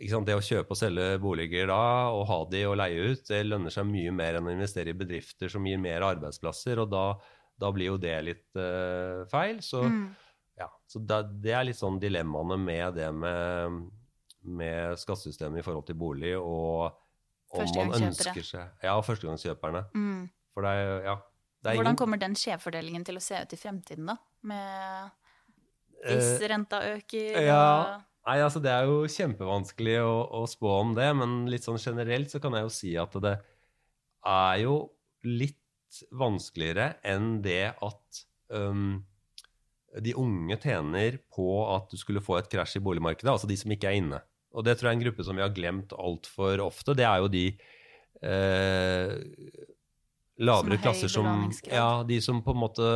ikke 0.00 0.10
sant, 0.10 0.26
Det 0.26 0.34
å 0.34 0.42
kjøpe 0.42 0.72
og 0.74 0.76
selge 0.80 1.20
boliger 1.22 1.68
da, 1.70 2.08
og 2.10 2.26
ha 2.26 2.38
de 2.50 2.64
og 2.66 2.76
leie 2.80 3.12
ut, 3.12 3.22
det 3.28 3.44
lønner 3.46 3.70
seg 3.70 3.86
mye 3.86 4.10
mer 4.10 4.34
enn 4.40 4.48
å 4.48 4.54
investere 4.56 4.90
i 4.90 4.96
bedrifter 4.98 5.48
som 5.52 5.64
gir 5.68 5.78
mer 5.78 6.00
arbeidsplasser, 6.02 6.80
og 6.82 6.90
da, 6.90 7.04
da 7.60 7.70
blir 7.70 7.92
jo 7.92 7.98
det 8.02 8.16
litt 8.24 8.48
uh, 8.58 9.22
feil. 9.30 9.60
Så 9.62 9.84
Mm. 9.84 10.08
ja, 10.58 10.68
så 10.88 10.98
da, 11.04 11.22
det 11.22 11.52
er 11.54 11.64
litt 11.68 11.78
sånn 11.78 12.00
dilemmaene 12.00 12.58
med 12.58 12.94
det 12.96 13.12
med, 13.14 13.90
med 14.42 14.98
skattesystemet 14.98 15.60
i 15.60 15.62
forhold 15.62 15.86
til 15.86 15.94
bolig, 16.00 16.34
og 16.40 16.90
om 17.54 17.92
man 17.92 18.08
ønsker 18.10 18.46
seg 18.46 18.84
Ja, 18.84 18.96
førstegangskjøperne. 19.04 19.84
Mm. 19.94 20.24
For 20.54 20.66
det 20.66 20.72
er, 20.78 20.90
ja, 21.06 21.14
det 21.64 21.70
er 21.70 21.78
Hvordan 21.78 21.94
ingen 21.94 22.00
kommer 22.00 22.20
den 22.20 22.34
skjevfordelingen 22.38 23.06
til 23.06 23.18
å 23.18 23.22
se 23.24 23.40
ut 23.40 23.54
i 23.56 23.58
fremtiden, 23.58 24.10
da? 24.10 24.18
Med 24.50 24.66
eh, 26.04 26.10
hvis 26.12 26.44
renta 26.50 26.82
øker 26.92 27.40
ja. 27.46 27.64
Nei, 28.24 28.38
altså 28.40 28.60
Det 28.64 28.72
er 28.72 28.88
jo 28.88 29.08
kjempevanskelig 29.10 29.98
å, 30.04 30.14
å 30.40 30.44
spå 30.48 30.78
om 30.80 30.94
det, 30.96 31.08
men 31.16 31.42
litt 31.52 31.66
sånn 31.66 31.80
generelt 31.80 32.32
så 32.32 32.40
kan 32.40 32.56
jeg 32.56 32.66
jo 32.66 32.72
si 32.72 32.92
at 33.00 33.16
det 33.24 33.34
er 34.24 34.60
jo 34.62 34.76
litt 35.24 35.60
vanskeligere 36.14 36.94
enn 37.06 37.38
det 37.44 37.74
at 37.84 38.22
um, 38.50 39.02
de 40.02 40.14
unge 40.18 40.56
tjener 40.62 41.20
på 41.32 41.48
at 41.70 41.92
du 41.92 42.00
skulle 42.00 42.24
få 42.24 42.38
et 42.40 42.48
krasj 42.50 42.78
i 42.80 42.84
boligmarkedet, 42.84 43.30
altså 43.30 43.50
de 43.50 43.58
som 43.60 43.72
ikke 43.74 43.92
er 43.92 44.00
inne. 44.00 44.20
Og 44.54 44.66
det 44.66 44.76
tror 44.78 44.88
jeg 44.88 44.94
er 44.94 45.00
en 45.00 45.06
gruppe 45.08 45.26
som 45.26 45.38
vi 45.38 45.42
har 45.44 45.54
glemt 45.54 45.94
altfor 45.98 46.62
ofte. 46.62 46.94
Det 46.96 47.06
er 47.06 47.22
jo 47.24 47.30
de 47.32 47.44
eh, 48.22 49.14
lavere 50.38 50.78
Som 50.78 50.84
klasser 50.84 51.12
som. 51.12 51.50
Ja, 51.70 52.04
de 52.06 52.20
som 52.22 52.42
på 52.44 52.54
en 52.54 52.62
måte 52.62 52.94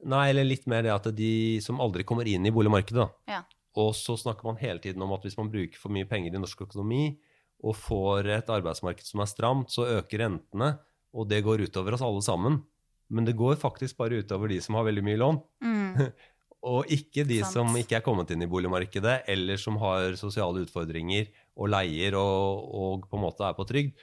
Nei, 0.00 0.30
eller 0.30 0.46
litt 0.48 0.64
mer 0.70 0.80
det 0.86 0.92
at 0.94 1.10
de 1.12 1.60
som 1.60 1.80
aldri 1.84 2.06
kommer 2.08 2.24
inn 2.24 2.46
i 2.48 2.52
boligmarkedet, 2.56 3.02
da. 3.02 3.10
Ja. 3.28 3.40
Og 3.76 3.92
så 3.92 4.14
snakker 4.16 4.46
man 4.48 4.56
hele 4.56 4.80
tiden 4.80 5.02
om 5.04 5.12
at 5.12 5.26
hvis 5.26 5.36
man 5.36 5.50
bruker 5.52 5.76
for 5.76 5.92
mye 5.92 6.08
penger 6.08 6.32
i 6.32 6.40
norsk 6.40 6.62
økonomi 6.64 7.18
og 7.60 7.76
får 7.76 8.30
et 8.38 8.48
arbeidsmarked 8.48 9.04
som 9.04 9.20
er 9.20 9.28
stramt, 9.28 9.68
så 9.74 9.84
øker 9.98 10.22
rentene, 10.24 10.70
og 11.12 11.28
det 11.28 11.42
går 11.44 11.66
utover 11.68 11.98
oss 11.98 12.04
alle 12.06 12.24
sammen. 12.24 12.56
Men 13.12 13.26
det 13.26 13.36
går 13.36 13.58
faktisk 13.60 13.98
bare 14.00 14.22
utover 14.22 14.48
de 14.48 14.60
som 14.64 14.78
har 14.78 14.86
veldig 14.86 15.04
mye 15.04 15.20
lån, 15.20 15.40
mm. 15.66 16.00
og 16.60 16.90
ikke 16.92 17.24
de 17.24 17.40
Sant. 17.40 17.54
som 17.56 17.76
ikke 17.78 17.96
er 17.98 18.04
kommet 18.04 18.30
inn 18.34 18.44
i 18.44 18.48
boligmarkedet, 18.50 19.22
eller 19.32 19.60
som 19.60 19.78
har 19.80 20.16
sosiale 20.20 20.66
utfordringer 20.66 21.30
og 21.56 21.70
leier 21.72 22.16
og, 22.20 22.66
og 22.76 23.06
på 23.08 23.16
en 23.16 23.24
måte 23.24 23.46
er 23.46 23.56
på 23.56 23.66
trygd. 23.68 23.94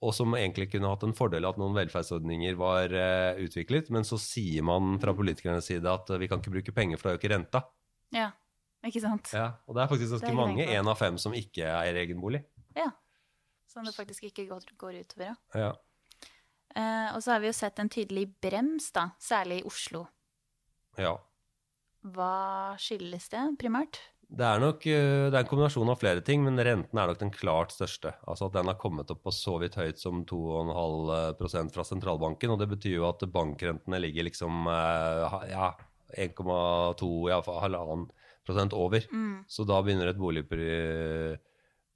og 0.00 0.14
som 0.16 0.32
egentlig 0.32 0.70
kunne 0.72 0.88
hatt 0.88 1.02
en 1.04 1.12
fordel 1.12 1.44
at 1.44 1.58
noen 1.60 1.74
velferdsordninger 1.76 2.54
var 2.56 2.88
eh, 2.96 3.40
utviklet, 3.44 3.90
men 3.92 4.06
så 4.08 4.16
sier 4.16 4.64
man 4.64 4.94
fra 5.02 5.12
politikernes 5.12 5.68
side 5.68 5.84
at 5.84 6.08
eh, 6.08 6.20
vi 6.22 6.28
kan 6.30 6.40
ikke 6.40 6.54
bruke 6.54 6.72
penger 6.72 6.96
for 6.96 7.10
da 7.10 7.18
øker 7.18 7.34
renta. 7.34 7.60
Ja, 8.16 8.30
ikke 8.88 9.02
sant? 9.04 9.28
Ja, 9.36 9.60
og 9.68 9.76
det 9.76 9.84
er 9.84 9.92
faktisk 9.92 10.16
ganske 10.16 10.32
er 10.32 10.38
mange, 10.38 10.64
én 10.64 10.88
av 10.88 10.96
fem, 10.96 11.20
som 11.20 11.36
ikke 11.36 11.68
eier 11.68 12.00
egen 12.00 12.22
bolig. 12.22 12.40
Ja. 12.72 12.88
Som 13.68 13.84
det 13.84 13.92
faktisk 13.94 14.24
ikke 14.30 14.48
går, 14.48 14.72
går 14.80 15.02
utover, 15.04 15.34
ja. 15.34 15.66
Ja. 15.66 15.70
Uh, 16.70 17.08
og 17.16 17.20
så 17.20 17.34
har 17.34 17.44
vi 17.44 17.50
jo 17.50 17.54
sett 17.60 17.78
en 17.82 17.90
tydelig 17.92 18.24
brems, 18.40 18.88
da, 18.96 19.10
særlig 19.20 19.60
i 19.60 19.66
Oslo. 19.68 20.06
ja. 20.96 21.18
Hva 22.00 22.76
skyldes 22.80 23.28
det, 23.32 23.42
primært? 23.60 24.00
Det 24.30 24.46
er 24.46 24.60
nok 24.62 24.84
eh, 24.86 25.26
det 25.26 25.34
er 25.34 25.42
en 25.42 25.48
kombinasjon 25.50 25.90
av 25.90 25.98
flere 25.98 26.22
ting, 26.22 26.44
men 26.46 26.60
renten 26.62 26.98
er 27.00 27.10
nok 27.10 27.18
den 27.18 27.32
klart 27.34 27.74
største. 27.74 28.12
Altså 28.30 28.46
at 28.46 28.54
den 28.54 28.70
har 28.70 28.78
kommet 28.78 29.10
opp 29.10 29.24
på 29.26 29.32
så 29.34 29.56
vidt 29.58 29.74
høyt 29.80 29.98
som 29.98 30.22
2,5 30.28 31.72
fra 31.74 31.84
sentralbanken. 31.86 32.54
Og 32.54 32.60
det 32.60 32.70
betyr 32.70 33.00
jo 33.00 33.08
at 33.08 33.26
bankrentene 33.34 33.98
ligger 34.04 34.28
liksom 34.28 34.70
eh, 34.70 35.38
ja, 35.50 35.72
1,2, 36.14 37.10
ja, 37.32 37.40
halvannen 37.42 38.06
prosent 38.46 38.76
over. 38.76 39.02
Mm. 39.10 39.42
Så 39.50 39.66
da 39.68 39.80
begynner 39.82 40.12
et 40.12 40.20
boligpri, 40.20 40.70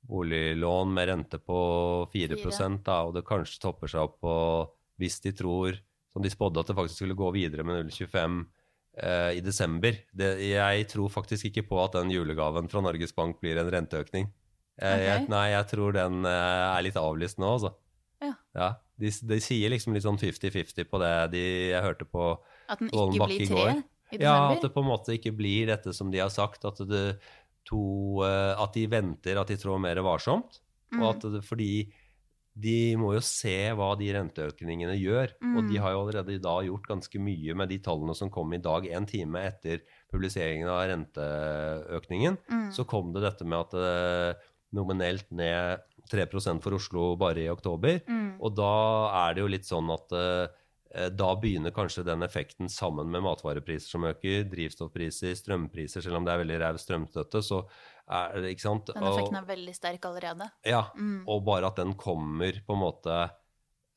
boliglån 0.05 0.93
med 0.95 1.09
rente 1.09 1.39
på 1.39 1.61
4 2.13 2.37
4. 2.43 2.69
da, 2.85 3.01
og 3.07 3.15
det 3.17 3.25
kanskje 3.27 3.63
topper 3.63 3.91
seg 3.91 4.05
opp 4.05 4.19
på, 4.23 4.35
hvis 5.01 5.23
de 5.25 5.33
tror, 5.39 5.79
som 6.13 6.23
de 6.23 6.31
spådde, 6.31 6.61
at 6.61 6.71
det 6.71 6.77
faktisk 6.79 7.01
skulle 7.01 7.19
gå 7.19 7.31
videre 7.35 7.65
med 7.67 7.87
0,25 7.89 8.19
eh, 8.19 8.64
i 8.95 9.41
desember. 9.43 9.97
Det, 10.15 10.29
jeg 10.47 10.85
tror 10.93 11.11
faktisk 11.11 11.49
ikke 11.49 11.65
på 11.67 11.81
at 11.83 11.97
den 11.97 12.13
julegaven 12.15 12.69
fra 12.71 12.83
Norges 12.85 13.15
Bank 13.17 13.41
blir 13.43 13.59
en 13.59 13.73
renteøkning. 13.75 14.29
Okay. 14.75 15.05
jeg, 15.07 15.27
nei, 15.31 15.45
jeg 15.53 15.67
tror 15.71 15.95
den 15.95 16.25
eh, 16.27 16.63
er 16.67 16.83
litt 16.83 16.97
avlyst 16.99 17.39
nå, 17.39 17.53
altså. 17.57 17.75
Ja. 18.25 18.69
de, 18.99 19.11
de 19.29 19.37
sier 19.43 19.71
liksom 19.71 19.95
litt 19.95 20.07
sånn 20.07 20.19
50-50 20.19 20.87
på 20.89 20.99
det 21.03 21.11
de, 21.35 21.43
jeg 21.75 21.83
hørte 21.85 22.07
på 22.09 22.31
At 22.73 22.81
den 22.81 22.89
ikke 22.89 23.21
Bakke 23.21 23.29
blir 23.29 23.43
i 23.45 23.49
tre 23.51 23.59
går. 23.59 23.83
i 24.15 24.21
ja, 24.23 24.35
at 24.55 24.65
det 24.65 24.71
på 24.73 24.81
en 24.81 24.89
måte 24.89 25.17
ikke 25.19 25.35
blir 25.37 25.69
dette 25.69 25.93
som 25.95 26.11
de 26.15 26.23
har 26.23 26.33
sagt, 26.33 26.65
at, 26.67 26.81
det 26.89 27.05
to, 27.69 27.85
eh, 28.27 28.55
at 28.65 28.75
de 28.79 28.87
venter, 28.91 29.39
at 29.41 29.51
de 29.51 29.59
trår 29.61 29.83
mer 29.83 30.01
varsomt. 30.07 30.59
Mm. 30.95 31.03
Og 31.03 31.07
at 31.13 31.29
det, 31.37 31.43
fordi 31.47 31.71
de 32.55 32.95
må 33.01 33.15
jo 33.17 33.21
se 33.27 33.55
hva 33.75 33.89
de 33.99 34.13
renteøkningene 34.15 34.95
gjør. 35.01 35.33
Og 35.43 35.63
Mm. 35.65 35.69
de 35.73 35.77
har 35.83 35.91
jo 35.93 36.03
allerede 36.05 36.35
i 36.37 36.39
dag 36.39 36.65
gjort 36.69 36.87
ganske 36.87 37.19
mye 37.19 37.55
med 37.55 37.69
de 37.69 37.79
tallene 37.83 38.15
som 38.15 38.31
kom 38.31 38.53
i 38.55 38.59
dag, 38.63 38.87
en 38.95 39.07
time 39.07 39.35
etter 39.43 39.81
publiseringen 40.13 40.69
av 40.69 40.87
renteøkningen. 40.89 42.39
Mm. 42.51 42.69
Så 42.73 42.87
kom 42.87 43.13
det 43.13 43.23
dette 43.25 43.45
med 43.45 43.59
at 43.59 43.71
det 43.71 44.37
nominelt 44.75 45.31
ned 45.33 45.81
3% 46.11 46.63
for 46.63 46.75
Oslo 46.75 47.17
bare 47.17 47.45
i 47.45 47.49
oktober. 47.51 48.01
Mm. 48.07 48.37
Og 48.41 48.55
da 48.55 48.73
er 49.29 49.35
det 49.35 49.43
jo 49.45 49.49
litt 49.51 49.67
sånn 49.67 49.91
at 49.95 50.13
eh, 50.13 50.47
da 51.11 51.35
begynner 51.41 51.73
kanskje 51.75 52.05
den 52.07 52.23
effekten 52.23 52.69
sammen 52.71 53.09
med 53.11 53.23
matvarepriser 53.27 53.89
som 53.97 54.05
øker, 54.07 54.45
drivstoffpriser, 54.51 55.35
strømpriser, 55.35 56.03
selv 56.05 56.17
om 56.21 56.25
det 56.25 56.33
er 56.35 56.43
veldig 56.45 56.59
ræv 56.63 56.79
strømstøtte, 56.79 57.43
så 57.43 57.65
er 58.09 58.37
det 58.45 58.53
ikke 58.55 58.67
sant. 58.69 58.87
Den 58.95 59.03
effekten 59.09 59.37
er 59.41 59.49
veldig 59.49 59.75
sterk 59.75 60.05
allerede. 60.07 60.51
ja, 60.65 60.85
Mm. 60.95 61.25
og 61.27 61.45
bare 61.45 61.67
at 61.67 61.77
den 61.77 61.95
kommer 61.95 62.53
på 62.67 62.75
en 62.77 62.81
måte 62.85 63.31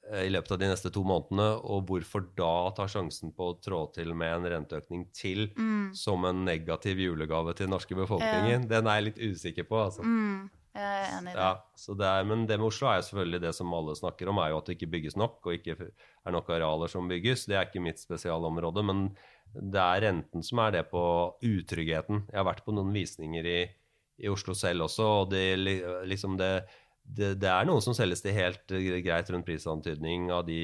eh, 0.10 0.24
i 0.26 0.30
løpet 0.32 0.52
av 0.52 0.60
de 0.60 0.68
neste 0.72 0.90
to 0.90 1.04
månedene, 1.04 1.48
og 1.64 1.86
hvorfor 1.90 2.24
da 2.36 2.72
ta 2.72 2.86
sjansen 2.88 3.34
på 3.36 3.50
å 3.54 3.58
trå 3.62 3.94
til 3.94 4.14
med 4.16 4.34
en 4.38 4.50
renteøkning 4.66 5.12
til 5.14 5.50
Mm. 5.58 5.94
som 5.94 6.24
en 6.26 6.46
negativ 6.46 6.98
julegave 6.98 7.54
til 7.54 7.68
den 7.68 7.72
norske 7.76 7.94
befolkningen, 7.96 8.68
den 8.70 8.88
er 8.88 9.02
jeg 9.02 9.04
litt 9.04 9.20
usikker 9.36 9.68
på, 9.68 9.76
altså. 9.86 10.02
Mm. 10.04 10.50
Jeg 10.76 10.84
er 10.86 11.14
enig 11.18 11.32
i 11.32 11.38
det. 11.38 11.42
Ja, 11.42 11.52
så 11.80 11.96
det 11.98 12.10
er, 12.10 12.26
men 12.30 12.46
det 12.50 12.58
med 12.60 12.68
Oslo 12.68 12.90
er 12.90 13.00
jo 13.00 13.08
selvfølgelig 13.08 13.42
det 13.48 13.54
som 13.58 13.74
alle 13.74 13.96
snakker 13.98 14.30
om, 14.32 14.42
er 14.44 14.52
jo 14.52 14.60
at 14.60 14.70
det 14.70 14.78
ikke 14.78 14.92
bygges 14.98 15.18
nok, 15.18 15.40
og 15.46 15.56
ikke 15.56 15.78
er 15.78 16.36
nok 16.36 16.52
arealer 16.54 16.92
som 16.92 17.10
bygges. 17.10 17.48
Det 17.50 17.58
er 17.58 17.70
ikke 17.70 17.84
mitt 17.86 18.02
spesialområde, 18.02 18.84
men 18.86 19.08
det 19.56 19.82
er 19.82 20.04
renten 20.06 20.44
som 20.46 20.62
er 20.66 20.76
det 20.78 20.84
på 20.92 21.04
utryggheten. 21.46 22.28
Jeg 22.30 22.40
har 22.40 22.50
vært 22.50 22.66
på 22.66 22.76
noen 22.76 22.92
visninger 22.96 23.48
i, 23.48 23.62
i 24.22 24.30
Oslo 24.30 24.54
selv 24.58 24.86
også, 24.86 25.08
og 25.22 25.32
det, 25.34 25.46
liksom 26.10 26.38
det, 26.40 26.52
det, 27.02 27.34
det 27.42 27.50
er 27.50 27.68
noen 27.70 27.84
som 27.84 27.96
selges 27.98 28.22
til 28.26 28.36
helt 28.36 28.76
eh, 28.76 29.00
greit 29.06 29.32
rundt 29.34 29.48
prisantydning 29.48 30.30
av 30.36 30.46
de 30.48 30.62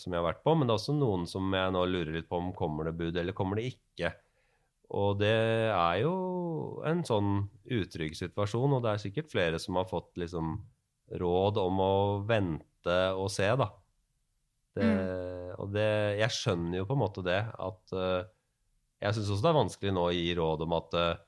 som 0.00 0.12
jeg 0.12 0.20
har 0.20 0.28
vært 0.32 0.44
på, 0.44 0.56
men 0.56 0.66
det 0.66 0.74
er 0.74 0.82
også 0.82 0.96
noen 0.98 1.28
som 1.30 1.48
jeg 1.54 1.74
nå 1.74 1.84
lurer 1.88 2.12
litt 2.18 2.28
på 2.30 2.40
om 2.40 2.52
kommer 2.56 2.90
det 2.90 2.96
bud 2.98 3.20
eller 3.20 3.36
kommer 3.36 3.60
det 3.60 3.70
ikke. 3.74 4.12
Og 4.90 5.18
det 5.18 5.32
er 5.72 6.02
jo 6.02 6.82
en 6.86 7.00
sånn 7.06 7.48
utrygg 7.72 8.14
situasjon, 8.18 8.76
og 8.76 8.82
det 8.84 8.92
er 8.92 9.02
sikkert 9.02 9.32
flere 9.32 9.58
som 9.62 9.78
har 9.80 9.88
fått 9.88 10.12
liksom 10.20 10.58
råd 11.20 11.58
om 11.60 11.80
å 11.80 11.94
vente 12.28 12.98
og 13.16 13.30
se, 13.32 13.48
da. 13.56 13.70
Det, 14.74 14.86
Og 15.62 15.70
det, 15.70 16.18
jeg 16.18 16.34
skjønner 16.34 16.80
jo 16.80 16.86
på 16.88 16.96
en 16.96 17.02
måte 17.04 17.22
det, 17.22 17.40
at 17.46 17.92
uh, 17.94 18.24
Jeg 19.04 19.14
syns 19.14 19.28
også 19.30 19.44
det 19.44 19.50
er 19.52 19.58
vanskelig 19.60 19.92
nå 19.94 20.02
å 20.08 20.14
gi 20.14 20.32
råd 20.34 20.64
om 20.66 20.72
at 20.74 20.96
uh, 20.98 21.20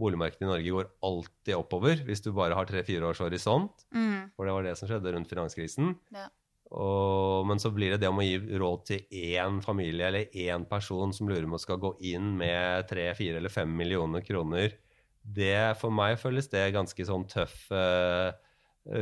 boligmarkedet 0.00 0.46
i 0.46 0.48
Norge 0.48 0.72
går 0.74 0.88
alltid 1.06 1.54
oppover, 1.58 2.00
hvis 2.06 2.22
du 2.24 2.30
bare 2.34 2.56
har 2.56 2.66
tre-fire 2.66 3.04
års 3.10 3.20
horisont, 3.22 3.84
Mm. 3.94 4.30
for 4.34 4.46
det 4.48 4.54
var 4.56 4.64
det 4.66 4.72
som 4.78 4.88
skjedde 4.88 5.12
rundt 5.14 5.30
finanskrisen. 5.30 5.92
Ja. 6.14 6.26
Og, 6.74 7.44
men 7.46 7.60
så 7.62 7.70
blir 7.70 7.94
det 7.94 8.00
det 8.02 8.10
om 8.10 8.18
å 8.18 8.24
gi 8.26 8.38
råd 8.58 8.80
til 8.88 9.20
én 9.34 9.60
familie 9.62 10.08
eller 10.08 10.32
én 10.34 10.64
person 10.66 11.12
som 11.14 11.28
lurer 11.30 11.46
om 11.46 11.58
skal 11.60 11.78
gå 11.82 11.92
inn 12.10 12.32
med 12.40 12.88
tre, 12.90 13.12
fire 13.14 13.38
eller 13.38 13.52
fem 13.52 13.70
millioner 13.78 14.24
kroner. 14.26 14.74
Det, 15.22 15.76
for 15.80 15.94
meg 15.94 16.18
føles 16.20 16.50
det 16.52 16.66
ganske 16.74 17.06
sånn 17.06 17.28
tøff 17.30 17.70
eh, 17.72 18.34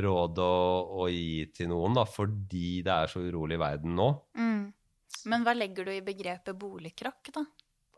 råd 0.04 0.42
å, 0.44 0.52
å 1.02 1.08
gi 1.10 1.48
til 1.56 1.72
noen, 1.72 1.96
da, 1.96 2.04
fordi 2.06 2.82
det 2.84 2.92
er 2.92 3.10
så 3.10 3.24
urolig 3.24 3.56
i 3.56 3.62
verden 3.64 3.96
nå. 3.98 4.10
Mm. 4.38 4.62
Men 5.32 5.46
hva 5.46 5.56
legger 5.56 5.88
du 5.88 5.94
i 5.94 6.04
begrepet 6.04 6.58
boligkrakk, 6.58 7.32
da? 7.34 7.46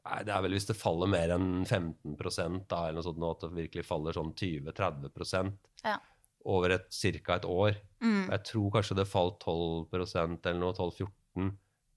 Nei, 0.04 0.22
det 0.28 0.32
er 0.36 0.42
vel 0.44 0.54
hvis 0.56 0.68
det 0.68 0.76
faller 0.76 1.08
mer 1.08 1.34
enn 1.34 1.64
15% 1.64 2.66
da, 2.68 2.86
eller 2.86 3.00
noe 3.00 3.06
sånt, 3.06 3.20
nå, 3.20 3.30
at 3.34 3.46
det 3.46 3.54
virkelig 3.56 3.86
faller 3.88 4.16
sånn 4.16 4.34
20-30 4.36 5.54
Ja. 5.82 5.98
Over 6.44 6.76
et, 6.76 6.86
cirka 6.92 7.38
et 7.38 7.46
år. 7.48 7.78
Mm. 8.04 8.26
Jeg 8.28 8.42
tror 8.50 8.72
kanskje 8.76 8.98
det 8.98 9.08
falt 9.08 9.40
12% 9.44 10.50
eller 10.50 10.60
noe, 10.60 10.76
12-14 10.76 11.54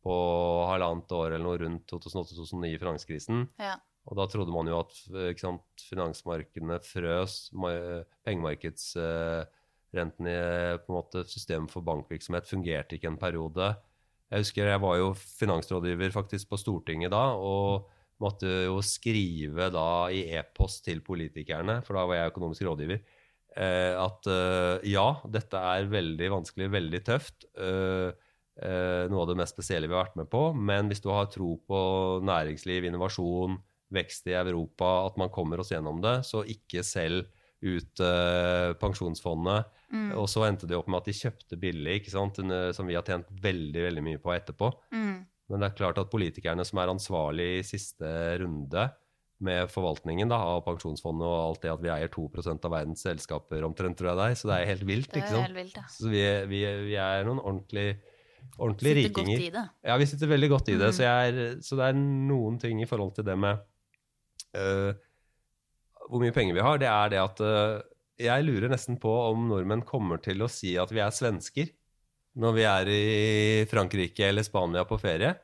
på 0.08 0.16
halvannet 0.70 1.12
år 1.18 1.34
eller 1.34 1.44
noe 1.44 1.60
rundt 1.60 1.92
2008-2009 1.92 2.72
i 2.72 2.80
finanskrisen. 2.80 3.46
Ja. 3.60 3.76
Og 4.08 4.16
da 4.20 4.28
trodde 4.32 4.54
man 4.56 4.70
jo 4.72 4.80
at 4.80 4.96
eh, 5.12 5.34
sant, 5.40 5.66
finansmarkedene 5.90 6.80
frøs, 6.86 7.50
pengemarkedsrentene 7.52 9.48
pengemarkedsrenten 9.92 10.30
i 10.32 10.38
på 10.84 10.94
en 10.94 10.98
måte, 10.98 11.26
systemet 11.28 11.74
for 11.74 11.86
bankvirksomhet 11.88 12.48
fungerte 12.48 12.98
ikke 12.98 13.12
en 13.12 13.20
periode. 13.20 13.74
Jeg 14.32 14.44
husker 14.44 14.72
jeg 14.72 14.84
var 14.84 14.98
jo 15.00 15.12
finansrådgiver 15.16 16.12
faktisk 16.16 16.50
på 16.52 16.60
Stortinget 16.60 17.12
da, 17.12 17.36
og 17.36 17.88
måtte 18.24 18.50
jo 18.68 18.80
skrive 18.84 19.70
da 19.74 20.10
i 20.12 20.26
e-post 20.40 20.86
til 20.88 21.04
politikerne, 21.06 21.82
for 21.86 21.98
da 21.98 22.08
var 22.10 22.22
jeg 22.22 22.34
økonomisk 22.34 22.66
rådgiver, 22.68 23.00
eh, 23.04 23.17
at 23.98 24.28
eh, 24.30 24.88
ja, 24.92 25.08
dette 25.34 25.62
er 25.74 25.90
veldig 25.92 26.32
vanskelig, 26.36 26.70
veldig 26.74 27.02
tøft. 27.08 27.48
eh, 27.58 28.12
eh, 28.62 29.06
noe 29.10 29.24
av 29.24 29.32
det 29.32 29.38
mest 29.40 29.56
spesielle 29.56 29.90
vi 29.90 29.96
har 29.96 30.06
vært 30.06 30.20
med 30.20 30.30
på. 30.34 30.44
Men 30.54 30.92
hvis 30.92 31.02
du 31.04 31.10
har 31.14 31.30
tro 31.34 31.56
på 31.68 31.82
næringsliv, 32.28 32.90
innovasjon, 32.90 33.58
vekst 33.94 34.28
i 34.28 34.36
Europa, 34.36 35.08
at 35.08 35.18
man 35.20 35.32
kommer 35.34 35.62
oss 35.64 35.72
gjennom 35.72 36.02
det, 36.04 36.20
så 36.28 36.44
ikke 36.44 36.84
selg 36.84 37.26
ut 37.64 38.02
eh, 38.04 38.74
pensjonsfondet. 38.78 39.72
Mm. 39.90 40.12
Og 40.20 40.28
så 40.30 40.44
endte 40.46 40.68
det 40.70 40.78
opp 40.78 40.90
med 40.92 41.02
at 41.02 41.10
de 41.10 41.16
kjøpte 41.18 41.58
billig, 41.60 42.02
som 42.12 42.30
vi 42.86 42.98
har 42.98 43.08
tjent 43.08 43.32
veldig 43.42 43.88
veldig 43.88 44.04
mye 44.06 44.22
på 44.22 44.36
etterpå. 44.36 44.70
Mm. 44.94 45.18
Men 45.48 45.64
det 45.64 45.70
er 45.70 45.78
klart 45.80 46.00
at 46.02 46.12
politikerne 46.12 46.66
som 46.68 46.82
er 46.82 46.92
ansvarlig 46.92 47.48
i 47.62 47.66
siste 47.66 48.10
runde 48.42 48.90
med 49.44 49.70
forvaltningen 49.70 50.32
da, 50.32 50.40
av 50.56 50.64
pensjonsfondet 50.66 51.26
og 51.28 51.38
alt 51.38 51.64
det 51.66 51.72
at 51.72 51.82
vi 51.84 51.92
eier 51.94 52.10
2% 52.14 52.64
av 52.66 52.74
verdens 52.74 53.04
selskaper 53.06 53.66
omtrent, 53.68 53.98
tror 54.00 54.12
jeg 54.12 54.20
det 54.20 54.28
er, 54.28 54.38
så 54.40 54.50
det 54.50 54.56
er 54.58 54.70
helt 54.72 54.86
vilt. 54.90 55.10
Ikke 55.12 55.30
sant? 55.30 55.46
helt 55.46 55.60
vilt, 55.60 55.78
ja. 55.78 55.84
Så 55.94 56.12
vi, 56.14 56.24
vi, 56.50 56.62
vi 56.88 56.96
er 57.02 57.28
noen 57.28 57.42
ordentlig, 57.44 57.88
ordentlig 58.58 58.96
Sitter 58.98 59.16
godt 59.20 59.34
i 59.36 59.52
det. 59.54 59.66
Ja, 59.92 59.98
vi 60.02 60.10
sitter 60.10 60.32
veldig 60.34 60.50
godt 60.56 60.72
i 60.74 60.80
det. 60.80 60.90
Mm. 60.90 60.98
Så, 60.98 61.12
er, 61.12 61.42
så 61.66 61.78
det 61.80 61.92
er 61.92 62.00
noen 62.02 62.58
ting 62.62 62.82
i 62.82 62.90
forhold 62.90 63.14
til 63.20 63.28
det 63.28 63.38
med 63.38 63.62
uh, 64.58 64.90
hvor 66.08 66.24
mye 66.24 66.34
penger 66.34 66.58
vi 66.58 66.66
har. 66.66 66.82
Det 66.82 66.90
er 66.90 67.14
det 67.14 67.22
at 67.22 67.46
uh, 67.46 67.86
jeg 68.18 68.48
lurer 68.48 68.74
nesten 68.74 68.98
på 69.02 69.14
om 69.28 69.46
nordmenn 69.52 69.86
kommer 69.86 70.22
til 70.24 70.42
å 70.42 70.50
si 70.50 70.74
at 70.82 70.90
vi 70.94 71.04
er 71.04 71.14
svensker 71.14 71.70
når 72.38 72.54
vi 72.54 72.64
er 72.70 72.90
i 72.94 73.66
Frankrike 73.70 74.26
eller 74.30 74.46
Spania 74.46 74.86
på 74.90 74.98
ferie. 75.02 75.36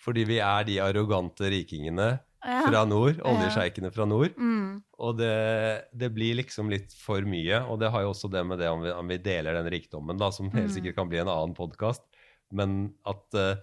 Fordi 0.00 0.22
vi 0.24 0.38
er 0.42 0.64
de 0.64 0.78
arrogante 0.82 1.50
rikingene. 1.52 2.14
Fra 2.42 2.84
nord, 2.88 3.16
Ja. 3.18 3.24
oljesjeikene 3.30 3.90
fra 3.92 4.06
nord. 4.08 4.34
Mm. 4.36 4.82
Og 4.98 5.16
det, 5.18 5.84
det 5.96 6.08
blir 6.14 6.34
liksom 6.40 6.70
litt 6.72 6.92
for 6.96 7.20
mye. 7.22 7.60
Og 7.68 7.78
det 7.80 7.90
har 7.92 8.02
jo 8.02 8.10
også 8.14 8.30
det 8.32 8.44
med 8.46 8.58
det 8.58 8.68
om 8.72 8.80
vi, 8.82 8.90
om 8.90 9.08
vi 9.08 9.18
deler 9.18 9.54
den 9.58 9.70
rikdommen, 9.72 10.18
da, 10.18 10.30
som 10.30 10.50
helt 10.50 10.70
Mm. 10.70 10.74
sikkert 10.74 10.96
kan 10.96 11.08
bli 11.08 11.18
en 11.18 11.28
annen 11.28 11.54
podkast. 11.54 12.02
Men 12.52 12.94
at 13.06 13.34
uh, 13.34 13.54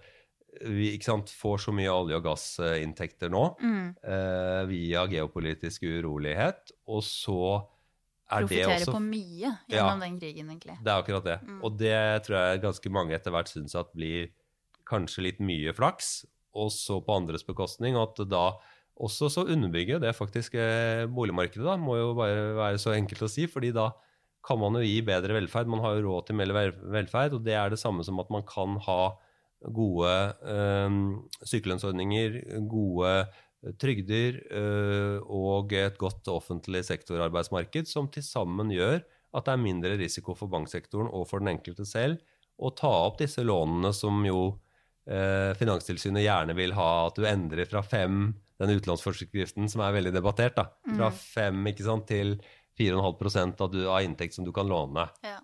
vi 0.64 0.92
ikke 0.96 1.04
sant, 1.04 1.28
får 1.28 1.58
så 1.66 1.72
mye 1.74 1.90
olje- 1.92 2.16
og 2.16 2.24
gassinntekter 2.24 3.28
nå 3.30 3.56
Mm. 3.60 3.96
uh, 4.02 4.64
via 4.66 5.06
geopolitisk 5.06 5.82
urolighet, 5.82 6.72
og 6.88 7.02
så 7.02 7.66
er 8.30 8.46
det 8.46 8.64
også 8.66 8.92
på 8.92 9.00
mye 9.02 9.58
Ja. 9.68 9.88
gjennom 9.88 10.00
den 10.00 10.18
krigen, 10.20 10.48
egentlig. 10.50 10.78
Det 10.82 10.88
er 10.92 11.02
akkurat 11.02 11.24
det. 11.24 11.40
Mm. 11.46 11.60
Og 11.64 11.76
det 11.78 12.22
tror 12.24 12.36
jeg 12.52 12.62
ganske 12.62 12.90
mange 12.90 13.14
etter 13.14 13.30
hvert 13.30 13.48
syns 13.48 13.74
at 13.74 13.92
blir 13.94 14.28
kanskje 14.88 15.22
litt 15.22 15.38
mye 15.40 15.72
flaks, 15.76 16.24
og 16.56 16.72
så 16.74 16.98
på 17.04 17.16
andres 17.16 17.46
bekostning. 17.46 17.98
At 18.00 18.20
da 18.28 18.50
også 18.98 19.30
så 19.30 19.46
underbygger 19.46 20.00
det 20.02 20.16
faktisk 20.16 20.56
eh, 20.58 21.06
boligmarkedet, 21.06 21.66
da. 21.66 21.76
Må 21.80 21.98
jo 22.00 22.12
bare 22.18 22.52
være 22.58 22.82
så 22.82 22.94
enkelt 22.96 23.26
å 23.26 23.30
si. 23.30 23.46
fordi 23.50 23.72
da 23.76 23.90
kan 24.46 24.60
man 24.60 24.78
jo 24.78 24.86
gi 24.86 25.00
bedre 25.04 25.36
velferd. 25.36 25.70
Man 25.70 25.82
har 25.84 25.98
jo 25.98 26.06
råd 26.08 26.28
til 26.28 26.38
mer 26.38 26.54
velferd, 26.54 27.36
og 27.36 27.44
det 27.46 27.56
er 27.58 27.72
det 27.72 27.80
samme 27.80 28.06
som 28.06 28.20
at 28.22 28.30
man 28.32 28.46
kan 28.48 28.78
ha 28.86 29.02
gode 29.74 30.14
øh, 30.46 30.98
sykelønnsordninger, 31.42 32.40
gode 32.70 33.12
trygder 33.82 34.38
øh, 34.54 35.18
og 35.26 35.72
et 35.74 35.98
godt 35.98 36.28
offentlig 36.30 36.84
sektorarbeidsmarked 36.86 37.90
som 37.90 38.06
til 38.12 38.22
sammen 38.22 38.70
gjør 38.70 39.00
at 39.34 39.44
det 39.44 39.54
er 39.54 39.60
mindre 39.60 39.96
risiko 40.00 40.34
for 40.38 40.50
banksektoren 40.52 41.10
og 41.10 41.26
for 41.28 41.42
den 41.42 41.56
enkelte 41.56 41.86
selv 41.88 42.22
å 42.58 42.70
ta 42.74 42.90
opp 43.06 43.18
disse 43.20 43.42
lånene 43.44 43.90
som 43.94 44.22
jo 44.26 44.52
eh, 45.08 45.54
Finanstilsynet 45.58 46.22
gjerne 46.24 46.54
vil 46.58 46.72
ha 46.76 47.06
at 47.08 47.16
du 47.16 47.24
endrer 47.28 47.66
fra 47.70 47.82
fem, 47.82 48.34
den 48.60 48.74
utlånsforskriften 48.80 49.68
som 49.70 49.80
er 49.86 49.92
veldig 49.96 50.12
debattert, 50.12 50.56
da, 50.58 50.64
fra 50.84 51.10
Mm. 51.10 51.18
fem 51.18 51.64
ikke 51.72 51.84
sant, 51.86 52.06
til 52.10 52.36
4,5 52.78 53.60
av, 53.60 53.70
du- 53.72 53.88
av 53.88 54.02
inntekt 54.02 54.34
som 54.34 54.44
du 54.44 54.52
kan 54.52 54.66
låne. 54.68 55.08
Ja. 55.24 55.38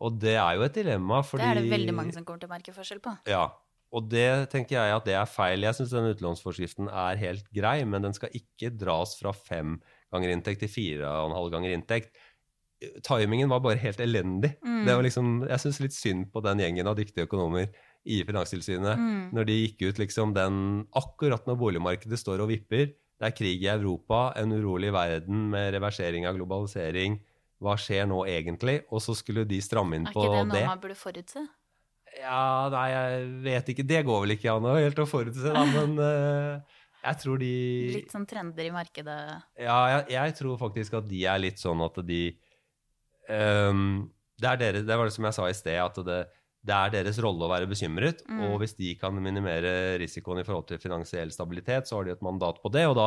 Og 0.00 0.18
det 0.18 0.36
er 0.36 0.54
jo 0.56 0.62
et 0.62 0.72
dilemma, 0.74 1.22
fordi 1.22 1.42
Det 1.42 1.56
er 1.56 1.60
det 1.60 1.70
veldig 1.70 1.94
mange 1.94 2.12
som 2.14 2.24
kommer 2.24 2.40
til 2.40 2.48
å 2.48 2.52
merke 2.54 2.72
forskjell 2.74 3.00
på. 3.04 3.18
ja, 3.26 3.50
og 3.92 4.08
det 4.08 4.48
tenker 4.50 4.76
jeg 4.78 4.94
at 4.96 5.04
det 5.04 5.14
er 5.14 5.26
feil. 5.26 5.60
Jeg 5.60 5.74
syns 5.74 5.90
den 5.90 6.14
utlånsforskriften 6.14 6.88
er 6.88 7.16
helt 7.16 7.44
grei, 7.52 7.84
men 7.84 8.02
den 8.02 8.12
skal 8.14 8.30
ikke 8.30 8.70
dras 8.78 9.16
fra 9.18 9.32
fem 9.32 9.80
ganger 10.12 10.30
inntekt 10.32 10.60
til 10.60 10.68
fire 10.68 11.04
og 11.04 11.30
en 11.30 11.36
halv 11.36 11.50
ganger 11.52 11.74
inntekt. 11.76 12.10
Timingen 13.04 13.48
var 13.50 13.60
bare 13.60 13.76
helt 13.76 13.98
elendig. 14.00 14.54
Mm. 14.64 14.86
Det 14.86 14.94
var 14.96 15.02
liksom, 15.04 15.46
jeg 15.48 15.58
syns 15.60 15.80
litt 15.80 15.92
synd 15.92 16.30
på 16.32 16.40
den 16.42 16.58
gjengen 16.62 16.86
av 16.88 16.96
dyktige 16.96 17.26
økonomer 17.28 17.68
i 18.08 18.22
Finanstilsynet 18.24 18.96
Mm. 18.96 19.30
når 19.36 19.46
de 19.46 19.56
gikk 19.66 19.82
ut 19.90 19.98
liksom 20.00 20.32
den 20.34 20.86
akkurat 20.96 21.46
når 21.46 21.58
boligmarkedet 21.60 22.18
står 22.18 22.40
og 22.40 22.48
vipper. 22.48 22.94
Det 23.20 23.26
er 23.28 23.36
krig 23.36 23.62
i 23.62 23.68
Europa, 23.68 24.32
en 24.36 24.52
urolig 24.52 24.92
verden 24.92 25.50
med 25.50 25.74
reversering 25.74 26.26
av 26.26 26.38
globalisering. 26.38 27.20
Hva 27.60 27.76
skjer 27.76 28.06
nå 28.08 28.22
egentlig? 28.24 28.80
Og 28.90 29.02
så 29.04 29.12
skulle 29.14 29.44
de 29.44 29.60
stramme 29.60 29.98
inn 29.98 30.08
på 30.08 30.22
det. 30.22 30.30
Er 30.30 30.32
ikke 30.32 30.38
det 30.38 30.48
noe 30.48 30.56
det. 30.56 30.66
man 30.66 30.80
burde 30.80 30.96
forutse? 30.96 31.42
Ja, 32.18 32.68
nei, 32.72 32.86
jeg 32.90 33.26
vet 33.44 33.68
ikke. 33.74 33.86
Det 33.86 34.00
går 34.08 34.22
vel 34.24 34.34
ikke 34.34 34.54
an 34.56 34.64
helt 34.72 34.98
å 34.98 35.06
forutse, 35.06 35.52
da, 35.52 35.64
men 35.68 36.00
uh, 36.00 36.80
jeg 37.04 37.20
tror 37.22 37.38
de 37.40 37.52
Litt 37.98 38.14
sånn 38.14 38.26
trender 38.28 38.66
i 38.66 38.72
markedet. 38.74 39.18
Ja, 39.60 39.78
jeg, 39.92 40.06
jeg 40.16 40.36
tror 40.40 40.56
faktisk 40.60 40.96
at 40.98 41.06
de 41.08 41.20
er 41.28 41.44
litt 41.44 41.60
sånn 41.60 41.84
at 41.84 42.00
de 42.08 42.22
um, 43.28 44.10
det, 44.40 44.48
er 44.48 44.60
dere, 44.60 44.82
det 44.88 44.96
var 44.96 45.08
det 45.08 45.14
som 45.14 45.28
jeg 45.28 45.36
sa 45.36 45.48
i 45.48 45.56
sted, 45.56 45.78
at 45.80 46.00
det, 46.06 46.20
det 46.60 46.76
er 46.76 46.92
deres 46.92 47.18
rolle 47.24 47.46
å 47.46 47.50
være 47.50 47.68
bekymret. 47.70 48.24
Mm. 48.28 48.40
Og 48.48 48.60
hvis 48.60 48.76
de 48.76 48.92
kan 49.00 49.16
minimere 49.16 49.98
risikoen 50.00 50.42
i 50.42 50.46
forhold 50.46 50.68
til 50.68 50.80
finansiell 50.82 51.32
stabilitet, 51.32 51.88
så 51.88 51.98
har 51.98 52.06
de 52.06 52.14
et 52.14 52.24
mandat 52.24 52.60
på 52.60 52.72
det. 52.74 52.84
Og 52.90 52.96
da, 52.98 53.06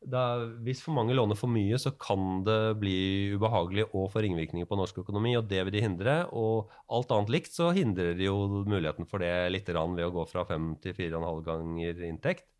da, 0.00 0.24
hvis 0.66 0.82
for 0.84 0.96
mange 0.98 1.16
låner 1.16 1.38
for 1.38 1.52
mye, 1.52 1.80
så 1.80 1.94
kan 1.96 2.42
det 2.44 2.58
bli 2.82 2.98
ubehagelig 3.36 3.88
og 3.88 4.10
få 4.12 4.24
ringvirkninger 4.26 4.68
på 4.68 4.78
norsk 4.80 5.00
økonomi, 5.04 5.32
og 5.40 5.48
det 5.48 5.64
vil 5.64 5.78
de 5.78 5.84
hindre. 5.86 6.16
Og 6.36 6.72
alt 6.92 7.16
annet 7.16 7.32
likt 7.38 7.56
så 7.56 7.70
hindrer 7.76 8.12
de 8.18 8.28
jo 8.28 8.36
muligheten 8.68 9.08
for 9.08 9.24
det 9.24 9.32
litt 9.54 9.72
ved 9.72 10.04
å 10.06 10.14
gå 10.18 10.26
fra 10.28 10.44
fem 10.48 10.74
til 10.84 10.96
fire 10.96 11.16
og 11.16 11.22
en 11.22 11.30
halv 11.30 11.46
ganger 11.48 12.04
inntekt. 12.10 12.50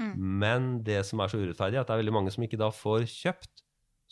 Mm. 0.00 0.14
Men 0.40 0.70
det 0.86 1.02
som 1.04 1.20
er 1.20 1.28
så 1.28 1.40
urettferdig, 1.42 1.76
er 1.76 1.84
at 1.84 1.92
det 1.92 1.98
er 1.98 2.00
veldig 2.00 2.16
mange 2.16 2.32
som 2.32 2.44
ikke 2.46 2.60
da 2.60 2.72
får 2.72 3.04
kjøpt, 3.12 3.52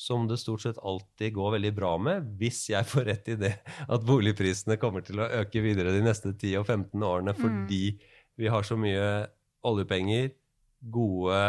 som 0.00 0.24
det 0.28 0.38
stort 0.40 0.62
sett 0.64 0.78
alltid 0.80 1.34
går 1.36 1.56
veldig 1.58 1.72
bra 1.76 1.92
med, 2.00 2.28
hvis 2.40 2.62
jeg 2.72 2.88
får 2.88 3.08
rett 3.10 3.26
i 3.34 3.36
det 3.40 3.52
at 3.84 4.06
boligprisene 4.06 4.78
kommer 4.80 5.04
til 5.04 5.20
å 5.20 5.28
øke 5.42 5.60
videre 5.64 5.92
de 5.92 6.04
neste 6.04 6.32
10 6.32 6.62
og 6.62 6.70
15 6.70 7.04
årene 7.04 7.34
fordi 7.36 7.84
vi 8.40 8.48
har 8.48 8.64
så 8.64 8.78
mye 8.80 9.26
oljepenger, 9.68 10.30
gode, 10.80 11.40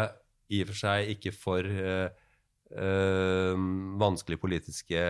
i 0.52 0.60
og 0.60 0.68
for 0.68 0.80
seg 0.82 1.14
ikke 1.14 1.32
for 1.32 1.64
uh, 1.64 2.10
uh, 2.76 3.54
vanskelige 4.02 4.42
politiske 4.42 5.04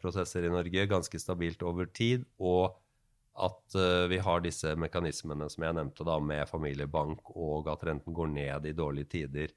prosesser 0.00 0.46
i 0.48 0.52
Norge, 0.54 0.86
ganske 0.88 1.20
stabilt 1.20 1.60
over 1.68 1.90
tid, 1.92 2.24
og 2.40 2.78
at 3.36 3.76
uh, 3.76 4.08
vi 4.08 4.22
har 4.24 4.40
disse 4.40 4.72
mekanismene 4.80 5.50
som 5.52 5.68
jeg 5.68 5.76
nevnte 5.76 6.08
da, 6.08 6.16
med 6.24 6.48
familiebank, 6.48 7.34
og 7.36 7.68
at 7.74 7.84
renten 7.90 8.16
går 8.16 8.32
ned 8.32 8.70
i 8.72 8.74
dårlige 8.80 9.12
tider, 9.18 9.52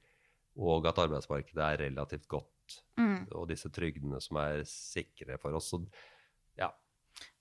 og 0.56 0.86
at 0.88 1.00
arbeidsmarkedet 1.06 1.64
er 1.64 1.82
relativt 1.88 2.28
godt, 2.28 2.52
Mm. 2.98 3.28
og 3.36 3.50
disse 3.50 3.70
trygdene 3.70 4.18
som 4.22 4.38
er 4.42 4.64
sikre 4.66 5.38
for 5.38 5.54
oss. 5.54 5.68
Så, 5.70 5.82
ja. 6.58 6.70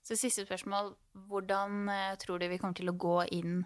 Så 0.03 0.15
siste 0.19 0.45
spørsmål. 0.45 0.93
Hvordan 1.27 1.89
eh, 1.89 2.15
tror 2.21 2.37
du 2.39 2.47
vi 2.47 2.57
kommer 2.61 2.75
til 2.77 2.91
å 2.91 2.97
gå 2.97 3.23
inn 3.33 3.63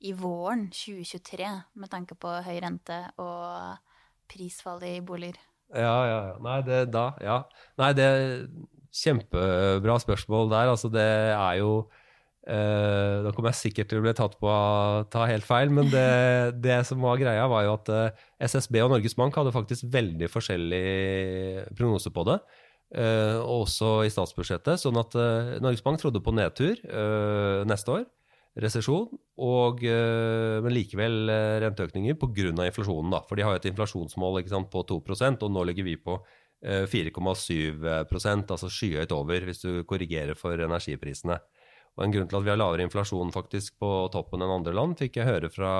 i 0.00 0.12
våren 0.16 0.70
2023 0.70 1.50
med 1.74 1.90
tanke 1.92 2.14
på 2.18 2.32
høy 2.46 2.60
rente 2.64 2.96
og 3.18 3.76
prisfall 4.32 4.82
i 4.88 5.00
boliger? 5.04 5.36
Ja, 5.74 5.98
ja, 6.06 6.16
ja. 6.30 6.38
Nei, 6.42 6.60
det, 6.62 6.80
da, 6.92 7.04
ja. 7.20 7.36
Nei, 7.78 7.92
det 7.96 8.08
kjempebra 8.92 9.98
spørsmål 10.02 10.50
der. 10.52 10.72
Altså, 10.72 10.88
det 10.92 11.04
er 11.32 11.58
jo 11.60 11.88
eh, 12.46 13.20
Da 13.24 13.32
kommer 13.34 13.52
jeg 13.52 13.60
sikkert 13.60 13.90
til 13.90 14.00
å 14.00 14.04
bli 14.06 14.14
tatt 14.18 14.38
på 14.40 14.50
å 14.50 15.04
ta 15.12 15.26
helt 15.30 15.46
feil, 15.46 15.72
men 15.74 15.90
det, 15.92 16.08
det 16.66 16.80
som 16.88 17.02
var 17.04 17.20
greia, 17.20 17.46
var 17.50 17.66
jo 17.66 17.76
at 17.76 17.92
uh, 17.92 18.24
SSB 18.42 18.80
og 18.84 18.94
Norges 18.94 19.16
Bank 19.18 19.38
hadde 19.38 19.54
faktisk 19.54 19.88
veldig 19.92 20.30
forskjellig 20.32 20.86
prognose 21.78 22.12
på 22.14 22.26
det. 22.30 22.40
Uh, 22.92 23.38
også 23.48 24.02
i 24.04 24.10
statsbudsjettet. 24.12 24.82
Sånn 24.82 24.98
at 25.00 25.14
eh, 25.16 25.54
Norges 25.64 25.84
Bank 25.84 26.02
trodde 26.02 26.20
på 26.20 26.34
nedtur 26.36 26.76
eh, 26.76 27.62
neste 27.64 27.94
år. 27.94 28.02
Resesjon, 28.52 29.06
og, 29.40 29.80
eh, 29.88 30.58
men 30.60 30.74
likevel 30.74 31.30
eh, 31.32 31.58
renteøkninger 31.64 32.18
pga. 32.20 32.50
inflasjonen. 32.52 33.10
Da. 33.14 33.22
For 33.24 33.36
de 33.36 33.46
har 33.46 33.54
jo 33.54 33.62
et 33.62 33.68
inflasjonsmål 33.70 34.42
sant, 34.46 34.68
på 34.68 34.84
2% 34.84 35.42
og 35.46 35.54
nå 35.54 35.64
ligger 35.70 35.84
vi 35.84 35.96
på 35.96 36.18
eh, 36.62 36.84
4,7% 36.84 38.52
altså 38.52 38.68
skyhøyt 38.68 39.12
over 39.16 39.40
hvis 39.48 39.64
du 39.64 39.84
korrigerer 39.88 40.36
for 40.36 40.52
energiprisene. 40.52 41.38
Og 41.98 42.04
En 42.06 42.14
grunn 42.14 42.28
til 42.28 42.38
at 42.38 42.44
vi 42.46 42.52
har 42.52 42.60
lavere 42.60 42.86
inflasjon 42.86 43.32
faktisk 43.34 43.76
på 43.82 43.90
toppen 44.14 44.42
enn 44.44 44.54
andre 44.60 44.72
land, 44.72 44.96
fikk 44.96 45.20
jeg 45.20 45.28
høre 45.28 45.50
fra 45.52 45.72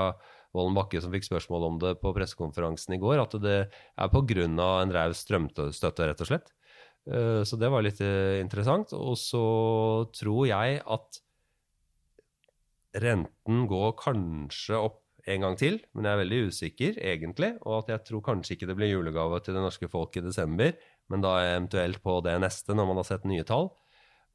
Vollen 0.53 0.77
Bakke, 0.77 1.01
som 1.01 1.13
fikk 1.15 1.25
spørsmål 1.25 1.69
om 1.71 1.79
det 1.81 1.95
på 2.03 2.13
pressekonferansen 2.13 2.99
i 2.99 3.01
går, 3.01 3.23
at 3.23 3.37
det 3.41 3.59
er 3.73 4.13
pga. 4.13 4.45
en 4.45 4.93
raus 4.93 5.25
strømstøtte, 5.25 6.09
rett 6.11 6.21
og 6.21 6.29
slett. 6.29 6.53
Eh, 7.09 7.43
Så 7.45 7.57
det 7.59 7.71
var 7.73 7.83
litt 7.83 8.01
eh, 8.01 8.41
interessant. 8.41 8.93
Og 8.93 9.17
så 9.17 10.07
tror 10.13 10.47
jeg 10.47 10.83
at 10.85 11.23
renten 13.03 13.67
går 13.67 13.95
kanskje 13.97 14.77
opp 14.77 15.01
en 15.27 15.41
gang 15.41 15.57
til, 15.57 15.79
men 15.95 16.05
jeg 16.05 16.13
er 16.13 16.23
veldig 16.25 16.41
usikker, 16.51 16.97
egentlig. 16.99 17.53
Og 17.63 17.83
at 17.83 17.93
jeg 17.95 18.05
tror 18.09 18.25
kanskje 18.27 18.57
ikke 18.57 18.69
det 18.69 18.77
blir 18.77 18.93
julegave 18.93 19.41
til 19.41 19.55
det 19.55 19.63
norske 19.63 19.89
folk 19.89 20.17
i 20.19 20.25
desember, 20.25 20.75
men 21.09 21.23
da 21.23 21.39
eventuelt 21.55 22.03
på 22.03 22.21
det 22.27 22.37
neste, 22.43 22.75
når 22.75 22.91
man 22.91 23.01
har 23.01 23.09
sett 23.09 23.25
nye 23.29 23.47
tall. 23.47 23.71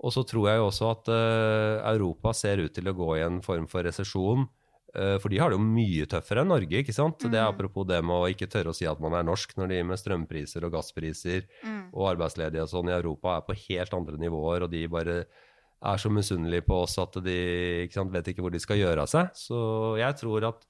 Og 0.03 0.11
så 0.13 0.21
tror 0.29 0.47
jeg 0.49 0.59
jo 0.61 0.67
også 0.69 0.91
at 0.93 1.07
eh, 1.09 1.95
Europa 1.95 2.33
ser 2.37 2.57
ut 2.61 2.73
til 2.73 2.85
å 2.87 2.93
gå 2.93 3.17
i 3.17 3.23
en 3.25 3.41
form 3.41 3.67
for 3.67 3.83
resesjon. 3.87 4.47
eh, 4.95 5.17
for 5.19 5.29
de 5.29 5.37
har 5.37 5.49
det 5.51 5.57
jo 5.57 5.63
mye 5.65 6.05
tøffere 6.09 6.41
enn 6.41 6.47
Norge, 6.49 6.79
ikke 6.83 6.93
sant? 6.95 7.19
Det 7.19 7.33
er 7.37 7.43
Mm. 7.51 7.53
apropos 7.53 7.85
det 7.85 8.03
med 8.03 8.15
å 8.15 8.29
ikke 8.29 8.47
tørre 8.49 8.69
å 8.71 8.75
si 8.75 8.85
at 8.87 8.99
man 8.99 9.13
er 9.13 9.23
norsk 9.23 9.53
når 9.57 9.67
de 9.69 9.83
med 9.83 9.97
strømpriser 9.99 10.63
og 10.63 10.71
gasspriser 10.73 11.43
Mm. 11.63 11.89
og 11.93 12.15
arbeidsledige 12.17 12.61
og 12.63 12.69
sånn 12.69 12.89
i 12.89 12.95
Europa 12.97 13.37
er 13.37 13.41
på 13.41 13.57
helt 13.67 13.93
andre 13.93 14.17
nivåer, 14.17 14.63
og 14.63 14.71
de 14.71 14.87
bare 14.87 15.25
er 15.83 15.97
så 15.97 16.09
misunnelige 16.09 16.65
på 16.65 16.81
oss 16.83 16.97
at 16.97 17.11
de 17.21 17.85
ikke 17.85 17.93
sant, 17.93 18.11
vet 18.11 18.25
ikke 18.27 18.41
hvor 18.41 18.51
de 18.51 18.59
skal 18.59 18.77
gjøre 18.77 19.01
av 19.01 19.07
seg. 19.07 19.29
Så 19.35 19.97
jeg 19.99 20.15
tror 20.17 20.47
at 20.47 20.65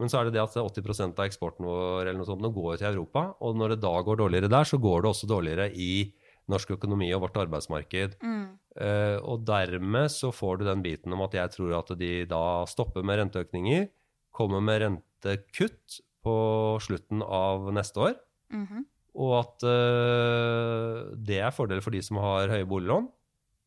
Men 0.00 0.08
så 0.08 0.20
er 0.20 0.24
det 0.30 0.34
det 0.34 0.42
at 0.42 0.54
80% 0.54 1.18
av 1.18 1.26
eksporten 1.26 1.64
vår 1.66 2.02
eller 2.06 2.14
noe 2.18 2.24
sånt, 2.26 2.40
nå 2.40 2.54
går 2.54 2.74
jo 2.74 2.76
til 2.78 2.94
Europa. 2.94 3.34
Og 3.42 3.56
når 3.56 3.70
det 3.70 3.80
da 3.80 4.00
går 4.02 4.16
dårligere 4.16 4.48
der, 4.48 4.62
så 4.62 4.78
går 4.78 5.02
det 5.02 5.10
også 5.10 5.26
dårligere 5.26 5.72
i 5.74 6.12
norsk 6.48 6.70
økonomi 6.78 7.12
og 7.14 7.22
vårt 7.22 7.34
arbeidsmarked. 7.48 8.14
Mm. 8.22 8.57
Eh, 8.78 9.16
og 9.26 9.42
dermed 9.48 10.10
så 10.14 10.30
får 10.34 10.60
du 10.60 10.68
den 10.68 10.84
biten 10.84 11.14
om 11.14 11.24
at 11.26 11.34
jeg 11.34 11.54
tror 11.56 11.78
at 11.80 11.90
de 11.98 12.12
da 12.30 12.42
stopper 12.70 13.06
med 13.06 13.18
renteøkninger, 13.22 13.88
kommer 14.34 14.62
med 14.62 14.82
rentekutt 14.84 15.98
på 16.22 16.36
slutten 16.84 17.24
av 17.24 17.70
neste 17.74 18.08
år. 18.10 18.16
Mhm. 18.54 18.86
Og 19.18 19.32
at 19.34 19.64
uh, 19.66 21.08
det 21.26 21.40
er 21.42 21.50
fordel 21.50 21.80
for 21.82 21.90
de 21.90 21.98
som 22.06 22.20
har 22.22 22.52
høye 22.52 22.68
boliglån. 22.70 23.08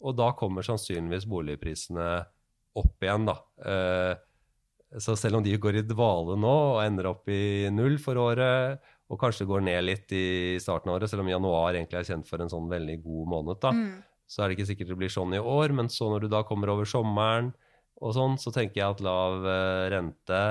Og 0.07 0.13
da 0.15 0.29
kommer 0.37 0.63
sannsynligvis 0.63 1.25
boligprisene 1.27 2.05
opp 2.79 3.03
igjen, 3.03 3.25
da. 3.27 3.35
Uh, 3.59 4.13
så 5.01 5.17
selv 5.19 5.39
om 5.39 5.43
de 5.43 5.57
går 5.59 5.81
i 5.81 5.83
dvale 5.87 6.37
nå 6.39 6.53
og 6.75 6.79
ender 6.85 7.09
opp 7.11 7.27
i 7.31 7.67
null 7.71 7.97
for 7.99 8.19
året, 8.19 8.79
og 9.11 9.19
kanskje 9.19 9.47
går 9.47 9.63
ned 9.67 9.83
litt 9.89 10.15
i 10.15 10.55
starten 10.63 10.91
av 10.91 11.01
året, 11.01 11.11
selv 11.11 11.25
om 11.25 11.31
januar 11.31 11.75
egentlig 11.75 11.99
er 11.99 12.09
kjent 12.13 12.27
for 12.27 12.43
en 12.43 12.51
sånn 12.51 12.71
veldig 12.71 12.97
god 13.03 13.29
måned, 13.35 13.59
da, 13.63 13.71
Mm. 13.75 13.91
Så 14.31 14.43
er 14.43 14.49
det 14.49 14.57
ikke 14.59 14.69
sikkert 14.69 14.93
det 14.93 14.99
blir 15.01 15.11
sånn 15.11 15.35
i 15.35 15.41
år. 15.43 15.73
Men 15.75 15.89
så 15.91 16.07
når 16.11 16.23
du 16.25 16.31
da 16.31 16.43
kommer 16.47 16.71
over 16.71 16.87
sommeren 16.87 17.51
og 18.01 18.13
sånn, 18.15 18.37
så 18.39 18.53
tenker 18.55 18.79
jeg 18.79 18.95
at 18.95 19.03
lav 19.03 19.43
eh, 19.43 19.89
rente 19.91 20.41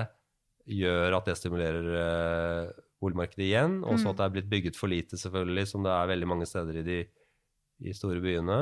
gjør 0.70 1.16
at 1.16 1.30
det 1.30 1.38
stimulerer 1.40 1.88
eh, 2.02 2.74
boligmarkedet 3.00 3.46
igjen. 3.46 3.78
Også 3.88 4.04
Mm. 4.06 4.10
at 4.12 4.18
det 4.20 4.26
er 4.26 4.34
blitt 4.36 4.50
bygget 4.52 4.76
for 4.76 4.92
lite, 4.92 5.16
selvfølgelig, 5.16 5.66
som 5.72 5.82
det 5.86 5.94
er 5.94 6.12
veldig 6.12 6.28
mange 6.28 6.46
steder 6.46 6.82
i 6.82 6.84
de 6.86 7.00
i 7.80 7.94
store 7.96 8.20
byene. 8.20 8.60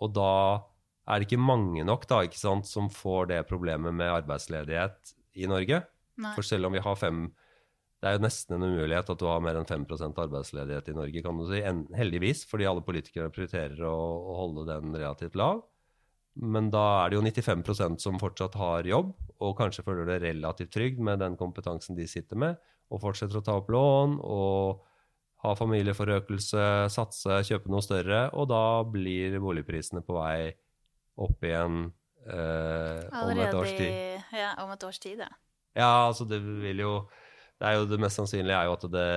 Og 0.00 0.12
da 0.14 0.62
er 1.10 1.18
det 1.18 1.26
ikke 1.26 1.42
mange 1.42 1.82
nok 1.84 2.06
da, 2.08 2.22
ikke 2.22 2.38
sant, 2.38 2.68
som 2.70 2.86
får 2.88 3.26
det 3.32 3.40
problemet 3.50 3.92
med 3.92 4.12
arbeidsledighet 4.14 5.14
i 5.42 5.48
Norge. 5.50 5.82
Nei. 6.16 6.34
For 6.36 6.46
selv 6.46 6.70
om 6.70 6.72
vi 6.72 6.84
har 6.84 6.94
fem 6.96 7.26
Det 8.04 8.10
er 8.10 8.18
jo 8.18 8.24
nesten 8.26 8.58
en 8.58 8.66
umulighet 8.68 9.08
at 9.08 9.20
du 9.20 9.24
har 9.24 9.38
mer 9.40 9.56
enn 9.56 9.64
5% 9.64 10.18
arbeidsledighet 10.20 10.90
i 10.92 10.96
Norge, 10.98 11.20
kan 11.24 11.38
du 11.40 11.46
si. 11.48 11.62
En, 11.64 11.86
heldigvis, 11.96 12.42
fordi 12.50 12.66
alle 12.68 12.84
politikere 12.84 13.30
prioriterer 13.32 13.80
å, 13.88 13.94
å 13.96 14.34
holde 14.42 14.66
den 14.68 14.92
relativt 14.92 15.38
lav. 15.40 15.62
Men 16.36 16.68
da 16.68 16.82
er 17.00 17.14
det 17.14 17.16
jo 17.16 17.22
95% 17.24 18.04
som 18.04 18.20
fortsatt 18.20 18.58
har 18.60 18.84
jobb, 18.90 19.14
og 19.40 19.56
kanskje 19.56 19.86
føler 19.86 20.10
det 20.10 20.18
relativt 20.26 20.74
trygt 20.76 21.00
med 21.00 21.24
den 21.24 21.38
kompetansen 21.40 21.96
de 21.96 22.04
sitter 22.10 22.42
med, 22.44 22.60
og 22.92 23.00
fortsetter 23.06 23.40
å 23.40 23.44
ta 23.46 23.56
opp 23.62 23.72
lån 23.72 24.18
og 24.20 24.84
ha 25.46 25.56
familieforøkelse, 25.56 26.68
satse, 26.92 27.40
kjøpe 27.48 27.72
noe 27.72 27.88
større, 27.88 28.26
og 28.36 28.52
da 28.52 28.84
blir 28.84 29.40
boligprisene 29.40 30.04
på 30.04 30.20
vei 30.20 30.52
opp 31.24 31.48
igjen 31.48 31.86
eh, 32.28 33.00
om 33.08 33.40
et 33.48 33.56
års 33.56 33.72
tid. 33.72 33.88
Allerede 33.88 34.40
Ja, 34.44 34.54
om 34.60 34.76
et 34.76 34.88
års 34.92 35.00
tid, 35.00 35.24
ja. 35.24 35.32
Ja, 35.74 35.92
altså 36.10 36.28
det 36.28 36.44
vil 36.44 36.84
jo 36.84 36.96
det 37.62 37.68
er 37.68 37.76
jo 37.78 37.84
det 37.86 37.98
mest 38.02 38.18
sannsynlige 38.18 38.56
er 38.58 38.66
jo 38.66 38.72
at 38.74 38.84
det, 38.90 39.08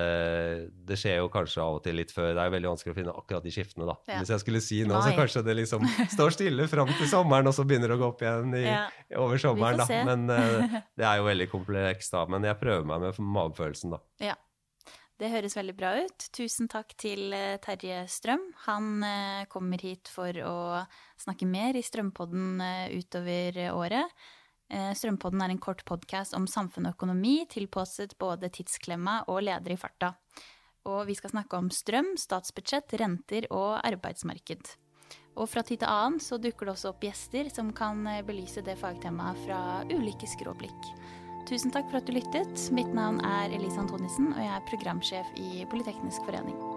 det 0.88 0.98
skjer 1.02 1.16
jo 1.24 1.30
kanskje 1.34 1.62
av 1.64 1.80
og 1.80 1.82
til 1.84 1.98
litt 1.98 2.12
før. 2.14 2.30
Det 2.36 2.42
er 2.44 2.50
jo 2.50 2.54
veldig 2.54 2.70
vanskelig 2.70 2.94
å 2.94 2.98
finne 3.00 3.16
akkurat 3.18 3.46
de 3.48 3.54
skiftene, 3.54 3.88
da. 3.90 3.96
Ja. 4.06 4.20
Hvis 4.22 4.32
jeg 4.36 4.44
skulle 4.44 4.62
si 4.64 4.82
nå, 4.86 5.00
så 5.02 5.14
kanskje 5.18 5.42
det 5.48 5.56
liksom 5.58 5.88
står 6.16 6.36
stille 6.36 6.68
fram 6.70 6.92
til 7.00 7.10
sommeren, 7.10 7.50
og 7.50 7.56
så 7.58 7.66
begynner 7.68 7.92
det 7.92 7.98
å 7.98 8.02
gå 8.04 8.12
opp 8.14 8.22
igjen 8.22 8.54
i, 8.60 8.64
Ja. 8.68 8.84
over 9.24 9.42
sommeren, 9.42 9.82
da. 9.82 9.88
Men 10.06 10.30
uh, 10.30 10.78
det 11.00 11.08
er 11.10 11.18
jo 11.18 11.26
veldig 11.32 11.50
komplekst, 11.52 12.14
da. 12.14 12.28
Men 12.30 12.46
jeg 12.46 12.60
prøver 12.62 12.86
meg 12.88 13.08
med 13.08 13.20
magefølelsen, 13.40 13.98
da. 13.98 14.04
Ja. 14.30 14.38
Det 15.18 15.32
høres 15.34 15.58
veldig 15.58 15.74
bra 15.74 15.96
ut. 15.98 16.28
Tusen 16.38 16.70
takk 16.70 16.94
til 17.02 17.32
eh, 17.34 17.56
Terje 17.58 18.04
Strøm. 18.06 18.44
Han 18.68 19.02
eh, 19.02 19.48
kommer 19.50 19.82
hit 19.82 20.12
for 20.14 20.30
å 20.46 20.58
snakke 21.18 21.48
mer 21.50 21.74
i 21.74 21.82
Strømpodden 21.82 22.62
utover 22.94 23.58
året. 23.74 24.14
Eh, 24.70 24.92
Strømpodden 24.96 25.42
er 25.44 25.54
en 25.54 25.62
kort 25.64 25.84
podkast 25.88 26.36
om 26.36 26.48
samfunn 26.50 26.90
og 26.90 26.98
økonomi, 26.98 27.40
tilpasset 27.52 28.18
både 28.20 28.50
tidsklemma 28.52 29.22
og 29.32 29.46
leder 29.48 29.76
i 29.76 29.80
farta. 29.80 30.14
Og 30.88 31.06
vi 31.08 31.16
skal 31.20 31.34
snakke 31.34 31.60
om 31.60 31.70
strøm, 31.72 32.14
statsbudsjett, 32.20 32.96
renter 33.00 33.48
og 33.52 33.80
arbeidsmarked. 33.88 34.76
Og 35.38 35.48
fra 35.52 35.62
tid 35.64 35.84
til 35.84 35.92
annen 35.92 36.20
så 36.24 36.40
dukker 36.42 36.68
det 36.68 36.74
også 36.74 36.92
opp 36.92 37.06
gjester 37.06 37.52
som 37.54 37.72
kan 37.76 38.04
eh, 38.10 38.24
belyse 38.28 38.64
det 38.66 38.80
fagtemaet 38.82 39.40
fra 39.46 39.62
ulike 39.92 40.28
skråblikk. 40.28 40.92
Tusen 41.48 41.72
takk 41.72 41.88
for 41.88 42.02
at 42.02 42.10
du 42.10 42.12
lyttet. 42.18 42.66
Mitt 42.76 42.92
navn 42.92 43.22
er 43.24 43.54
Elise 43.56 43.80
Antonissen, 43.80 44.34
og 44.34 44.42
jeg 44.44 44.52
er 44.52 44.68
programsjef 44.68 45.32
i 45.40 45.64
Politeknisk 45.72 46.28
forening. 46.28 46.77